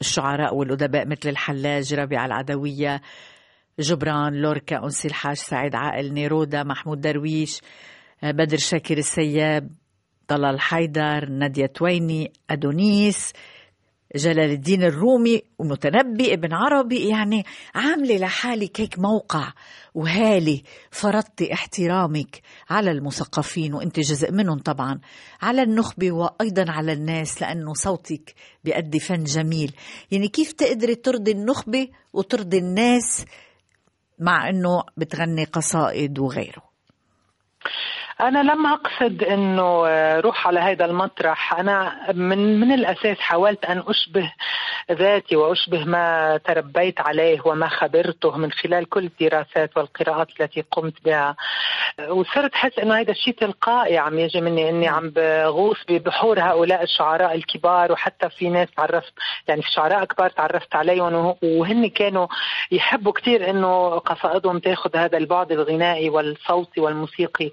الشعراء 0.00 0.54
والأدباء 0.54 1.06
مثل 1.06 1.28
الحلاج 1.28 1.94
ربيع 1.94 2.26
العدوية 2.26 3.00
جبران 3.78 4.34
لوركا 4.34 4.84
أنسي 4.84 5.08
الحاج 5.08 5.36
سعيد 5.36 5.74
عائل 5.74 6.14
نيرودا 6.14 6.62
محمود 6.62 7.00
درويش 7.00 7.60
بدر 8.22 8.56
شاكر 8.56 8.98
السياب 8.98 9.70
طلال 10.28 10.60
حيدر 10.60 11.28
نادية 11.28 11.66
تويني 11.66 12.32
أدونيس 12.50 13.32
جلال 14.16 14.50
الدين 14.50 14.82
الرومي 14.82 15.42
ومتنبي 15.58 16.32
ابن 16.32 16.52
عربي 16.52 17.08
يعني 17.08 17.44
عاملة 17.74 18.16
لحالك 18.16 18.80
هيك 18.80 18.98
موقع 18.98 19.52
وهالي. 19.94 20.62
فرضتي 20.90 21.52
احترامك 21.52 22.42
على 22.70 22.90
المثقفين 22.90 23.74
وانت 23.74 24.00
جزء 24.00 24.32
منهم 24.32 24.58
طبعا 24.58 25.00
على 25.42 25.62
النخبة 25.62 26.12
وأيضا 26.12 26.64
على 26.68 26.92
الناس 26.92 27.42
لأنه 27.42 27.74
صوتك 27.74 28.34
بيأدي 28.64 29.00
فن 29.00 29.24
جميل. 29.24 29.72
يعني 30.10 30.28
كيف 30.28 30.52
تقدري 30.52 30.94
ترضي 30.94 31.30
النخبة 31.30 31.88
وترضي 32.12 32.58
الناس 32.58 33.24
مع 34.18 34.48
إنه 34.48 34.82
بتغني 34.96 35.44
قصائد 35.44 36.18
وغيره؟ 36.18 36.68
أنا 38.20 38.38
لم 38.42 38.66
أقصد 38.66 39.22
إنه 39.22 39.86
آه، 39.86 40.20
روح 40.20 40.46
على 40.46 40.60
هذا 40.60 40.84
المطرح. 40.84 41.54
أنا 41.60 41.96
من 42.12 42.60
من 42.60 42.72
الأساس 42.72 43.18
حاولت 43.18 43.64
أن 43.64 43.82
أشبه 43.86 44.32
ذاتي 44.92 45.36
وأشبه 45.36 45.84
ما 45.84 46.36
تربيت 46.36 47.00
عليه 47.00 47.40
وما 47.44 47.68
خبرته 47.68 48.36
من 48.36 48.52
خلال 48.52 48.88
كل 48.88 49.04
الدراسات 49.04 49.76
والقراءات 49.76 50.28
التي 50.40 50.64
قمت 50.70 51.04
بها. 51.04 51.36
وصرت 52.08 52.54
أحس 52.54 52.78
إنه 52.78 53.00
هذا 53.00 53.10
الشيء 53.10 53.34
تلقائي 53.34 53.98
عم 53.98 54.18
يجي 54.18 54.40
مني 54.40 54.70
إني 54.70 54.88
عم 54.88 55.10
بغوص 55.10 55.76
ببحور 55.88 56.40
هؤلاء 56.40 56.82
الشعراء 56.82 57.34
الكبار 57.34 57.92
وحتى 57.92 58.28
في 58.28 58.48
ناس 58.48 58.68
تعرفت 58.76 59.12
يعني 59.48 59.62
في 59.62 59.70
شعراء 59.70 60.04
كبار 60.04 60.30
تعرفت 60.30 60.74
عليهم. 60.74 61.34
وهن 61.42 61.88
كانوا 61.88 62.26
يحبوا 62.70 63.12
كثير 63.12 63.50
إنه 63.50 63.88
قصائدهم 63.98 64.58
تاخذ 64.58 64.96
هذا 64.96 65.18
البعد 65.18 65.52
الغنائي 65.52 66.08
والصوتي 66.10 66.80
والموسيقي. 66.80 67.50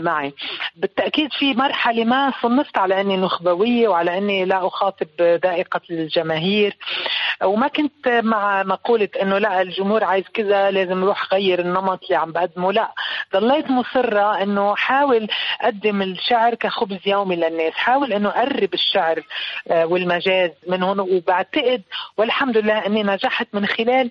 معي. 0.00 0.34
بالتأكيد 0.76 1.32
في 1.32 1.54
مرحلة 1.54 2.04
ما 2.04 2.32
صنفت 2.42 2.78
على 2.78 3.00
أني 3.00 3.16
نخبوية 3.16 3.88
وعلى 3.88 4.18
أني 4.18 4.44
لا 4.44 4.66
أخاطب 4.66 5.06
ذائقة 5.20 5.80
الجماهير. 5.90 6.76
وما 7.44 7.68
كنت 7.68 8.08
مع 8.08 8.62
مقولة 8.62 9.08
أنه 9.22 9.38
لا 9.38 9.62
الجمهور 9.62 10.04
عايز 10.04 10.24
كذا 10.34 10.70
لازم 10.70 11.04
روح 11.04 11.34
غير 11.34 11.60
النمط 11.60 12.02
اللي 12.04 12.16
عم 12.16 12.32
بقدمه. 12.32 12.72
لا 12.72 12.90
ضليت 13.32 13.70
مصرة 13.70 14.42
أنه 14.42 14.76
حاول 14.76 15.28
أقدم 15.60 16.02
الشعر 16.02 16.54
كخبز 16.54 16.98
يومي 17.06 17.36
للناس. 17.36 17.72
حاول 17.72 18.12
أنه 18.12 18.28
أقرب 18.28 18.74
الشعر 18.74 19.22
آه، 19.70 19.86
والمجاز 19.86 20.50
من 20.66 20.82
هون. 20.82 21.00
وبعتقد 21.00 21.82
والحمد 22.16 22.56
لله 22.58 22.86
أني 22.86 23.02
نجحت 23.02 23.46
من 23.52 23.66
خلال 23.66 24.10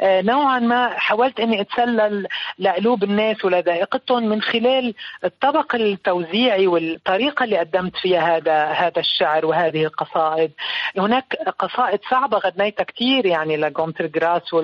آه، 0.00 0.22
نوعا 0.22 0.58
ما 0.58 0.88
حاولت 0.88 1.40
أني 1.40 1.60
أتسلل 1.60 2.26
لقلوب 2.58 3.04
الناس 3.04 3.44
ولذائقتهم 3.44 4.28
من 4.28 4.42
خلال 4.42 4.94
الطبق 5.24 5.74
التوزيعي 5.74 6.66
والطريقة 6.66 7.44
اللي 7.44 7.58
قدمت 7.58 7.96
فيها 7.96 8.36
هذا 8.36 8.64
هذا 8.64 9.00
الشعر 9.00 9.46
وهذه 9.46 9.84
القصائد. 9.84 10.52
هناك 10.98 11.36
قصائد 11.58 12.00
صعبة 12.10 12.38
غنيتها 12.38 12.84
كثير 12.84 13.26
يعني 13.26 13.56
لجونتر 13.56 14.06
جراس 14.06 14.54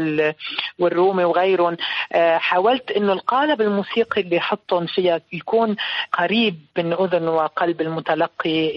والرومي 0.79 1.25
وغيرهم. 1.25 1.77
آه، 2.13 2.39
حاولت 2.39 2.91
إنه 2.91 3.13
القالب 3.13 3.61
الموسيقي 3.61 4.21
اللي 4.21 4.37
يحطهم 4.37 4.87
فيها 4.87 5.21
يكون 5.33 5.77
قريب 6.13 6.61
من 6.79 6.93
أذن 6.93 7.29
وقلب 7.29 7.81
المتلقي. 7.81 8.71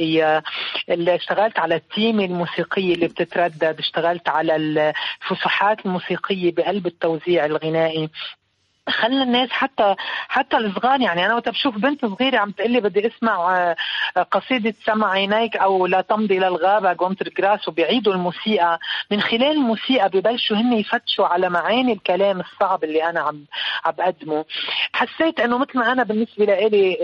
اللي 0.90 1.16
اشتغلت 1.16 1.60
على 1.60 1.76
التيمة 1.76 2.26
الموسيقية 2.26 2.94
اللي 2.96 3.08
بتتردد 3.08 3.80
اشتغلت 3.80 4.30
على 4.30 4.56
الفسحات 4.56 5.86
الموسيقية 5.86 6.52
بقلب 6.56 6.88
التوزيع 6.88 7.46
الغنائي. 7.46 8.10
خلى 8.90 9.24
الناس 9.24 9.50
حتى 9.50 9.96
حتى 10.28 10.58
الصغار 10.58 11.02
يعني 11.02 11.26
أنا 11.26 11.36
وقت 11.36 11.50
بشوف 11.50 11.78
بنت 11.78 12.06
صغيرة 12.06 12.38
عم 12.38 12.52
تقول 12.52 12.72
لي 12.72 12.82
بدي 12.82 13.08
أسمع 13.08 13.58
آه، 13.58 13.76
قصيدة 14.32 14.74
سمع 14.86 15.12
عينيك 15.12 15.58
أو 15.58 15.86
لا 15.86 16.02
تمضي 16.02 16.40
للغابه 16.40 16.94
جونتر 16.94 17.30
جراس 17.30 17.68
وبيعيدوا 17.68 18.14
الموسيقى. 18.14 18.80
من 19.12 19.22
خلال 19.22 19.52
الموسيقى 19.52 20.10
ببلشوا 20.10 20.58
هن 20.58 20.74
يفتشوا 20.74 21.28
على 21.28 21.50
معاني 21.50 21.94
الكلام 21.94 22.40
الصعب 22.40 22.84
اللي 22.84 23.10
أنا 23.10 23.20
عم 23.20 23.46
عم 23.86 23.92
بقدمه 23.92 24.46
حسيت 24.94 25.40
إنه 25.40 25.58
مثل 25.58 25.78
ما 25.80 25.92
أنا 25.92 26.04
بالنسبة 26.04 26.46
لي 26.46 26.98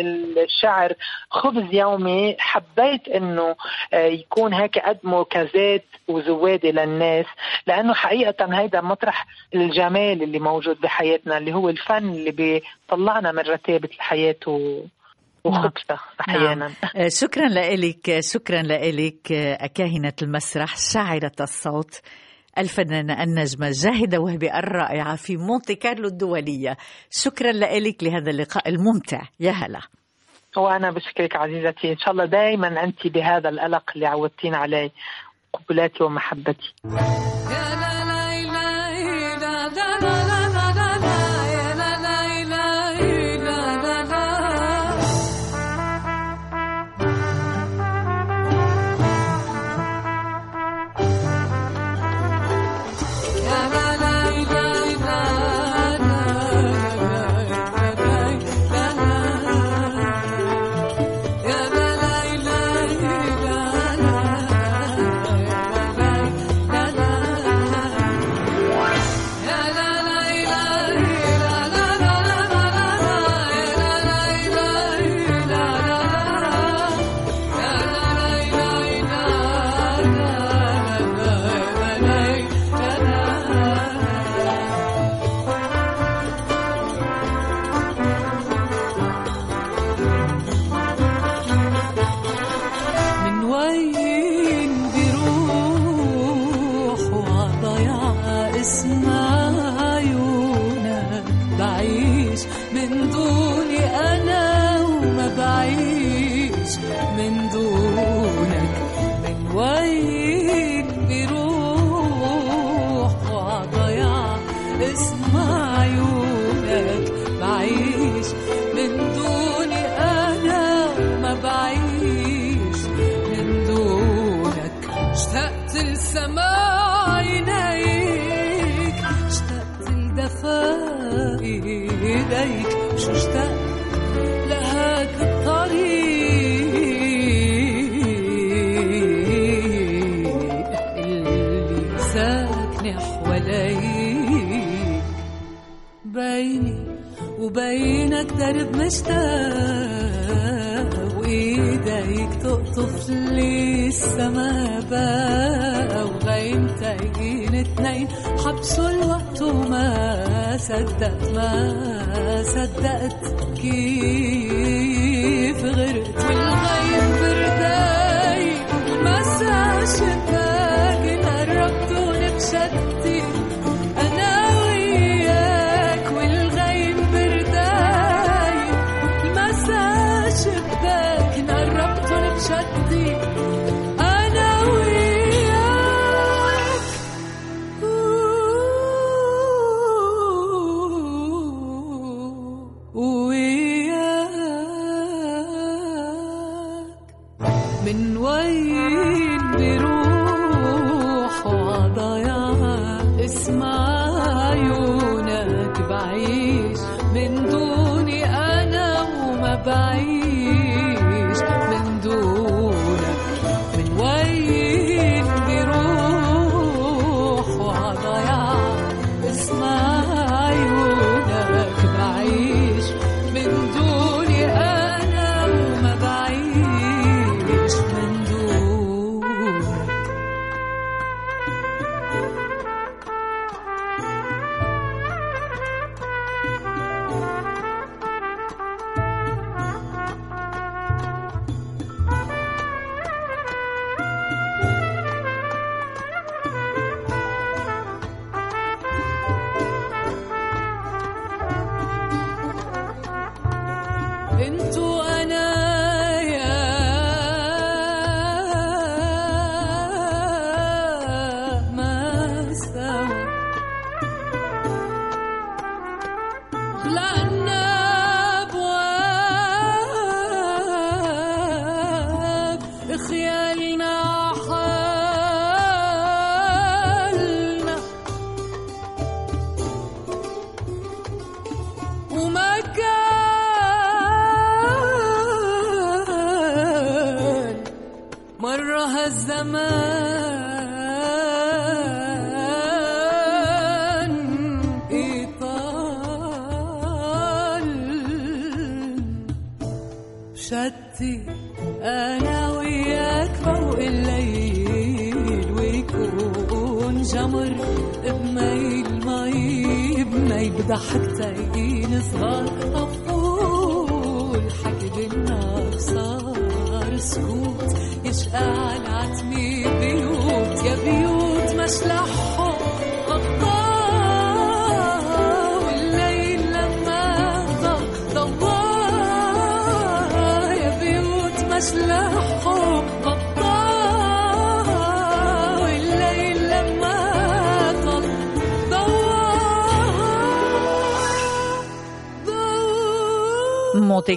الشعر 0.44 0.94
خبز 1.30 1.74
يومي 1.74 2.36
حبيت 2.40 3.08
إنه 3.08 3.56
آه، 3.94 4.06
يكون 4.06 4.54
هيك 4.54 4.78
اقدمه 4.78 5.24
كزاد 5.24 5.82
وزوادة 6.08 6.70
للناس 6.70 7.26
لأنه 7.68 7.94
حقيقة 7.94 8.60
هيدا 8.60 8.82
مطرح 8.82 9.26
الجمال 9.56 10.24
اللي 10.24 10.40
موجود 10.40 10.82
بحياتنا 10.82 11.38
اللي 11.38 11.54
هو 11.54 11.69
الفن 11.70 12.10
اللي 12.10 12.32
بيطلعنا 12.32 13.32
من 13.32 13.40
رتابة 13.40 13.90
الحياة 13.96 14.40
و... 14.48 14.84
وخبثة 15.44 15.90
نعم. 15.90 16.00
أحيانا. 16.30 16.56
نعم. 16.56 16.74
آه، 16.96 17.08
شكرا 17.08 17.48
لك 17.48 18.20
شكرا 18.20 18.62
لك 18.62 19.22
كاهنة 19.74 20.14
المسرح 20.22 20.78
شاعرة 20.94 21.32
الصوت 21.42 22.02
الفنانة 22.58 23.24
النجمة 23.24 23.72
جاهدة 23.72 24.20
وهبي 24.20 24.54
الرائعة 24.54 25.16
في 25.16 25.38
مونتي 25.38 25.76
كارلو 25.76 26.08
الدولية. 26.08 26.78
شكرا 27.12 27.52
لك 27.52 28.04
لهذا 28.04 28.32
اللقاء 28.32 28.70
الممتع. 28.70 29.22
يا 29.40 29.52
هلا. 29.52 29.80
وأنا 30.58 30.92
بشكرك 30.92 31.36
عزيزتي. 31.36 31.92
إن 31.92 31.98
شاء 31.98 32.12
الله 32.12 32.26
دائما 32.26 32.84
أنت 32.84 33.08
بهذا 33.08 33.50
القلق 33.50 33.92
اللي 33.96 34.08
عودتين 34.08 34.56
عليه 34.56 34.92
قبلاتي 35.54 36.04
ومحبتي. 36.04 36.74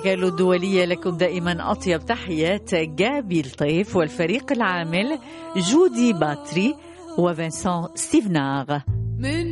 الرجال 0.03 0.25
الدولية 0.25 0.85
لكم 0.85 1.17
دائما 1.17 1.71
أطيب 1.71 2.07
تحيات. 2.07 2.75
جابي 2.75 3.41
الطيف 3.41 3.97
والفريق 3.97 4.53
العامل 4.53 5.19
جودي 5.57 6.13
باتري 6.13 6.75
وفنسان 7.19 7.89
ستيفناغ 7.95 8.79
من 9.19 9.52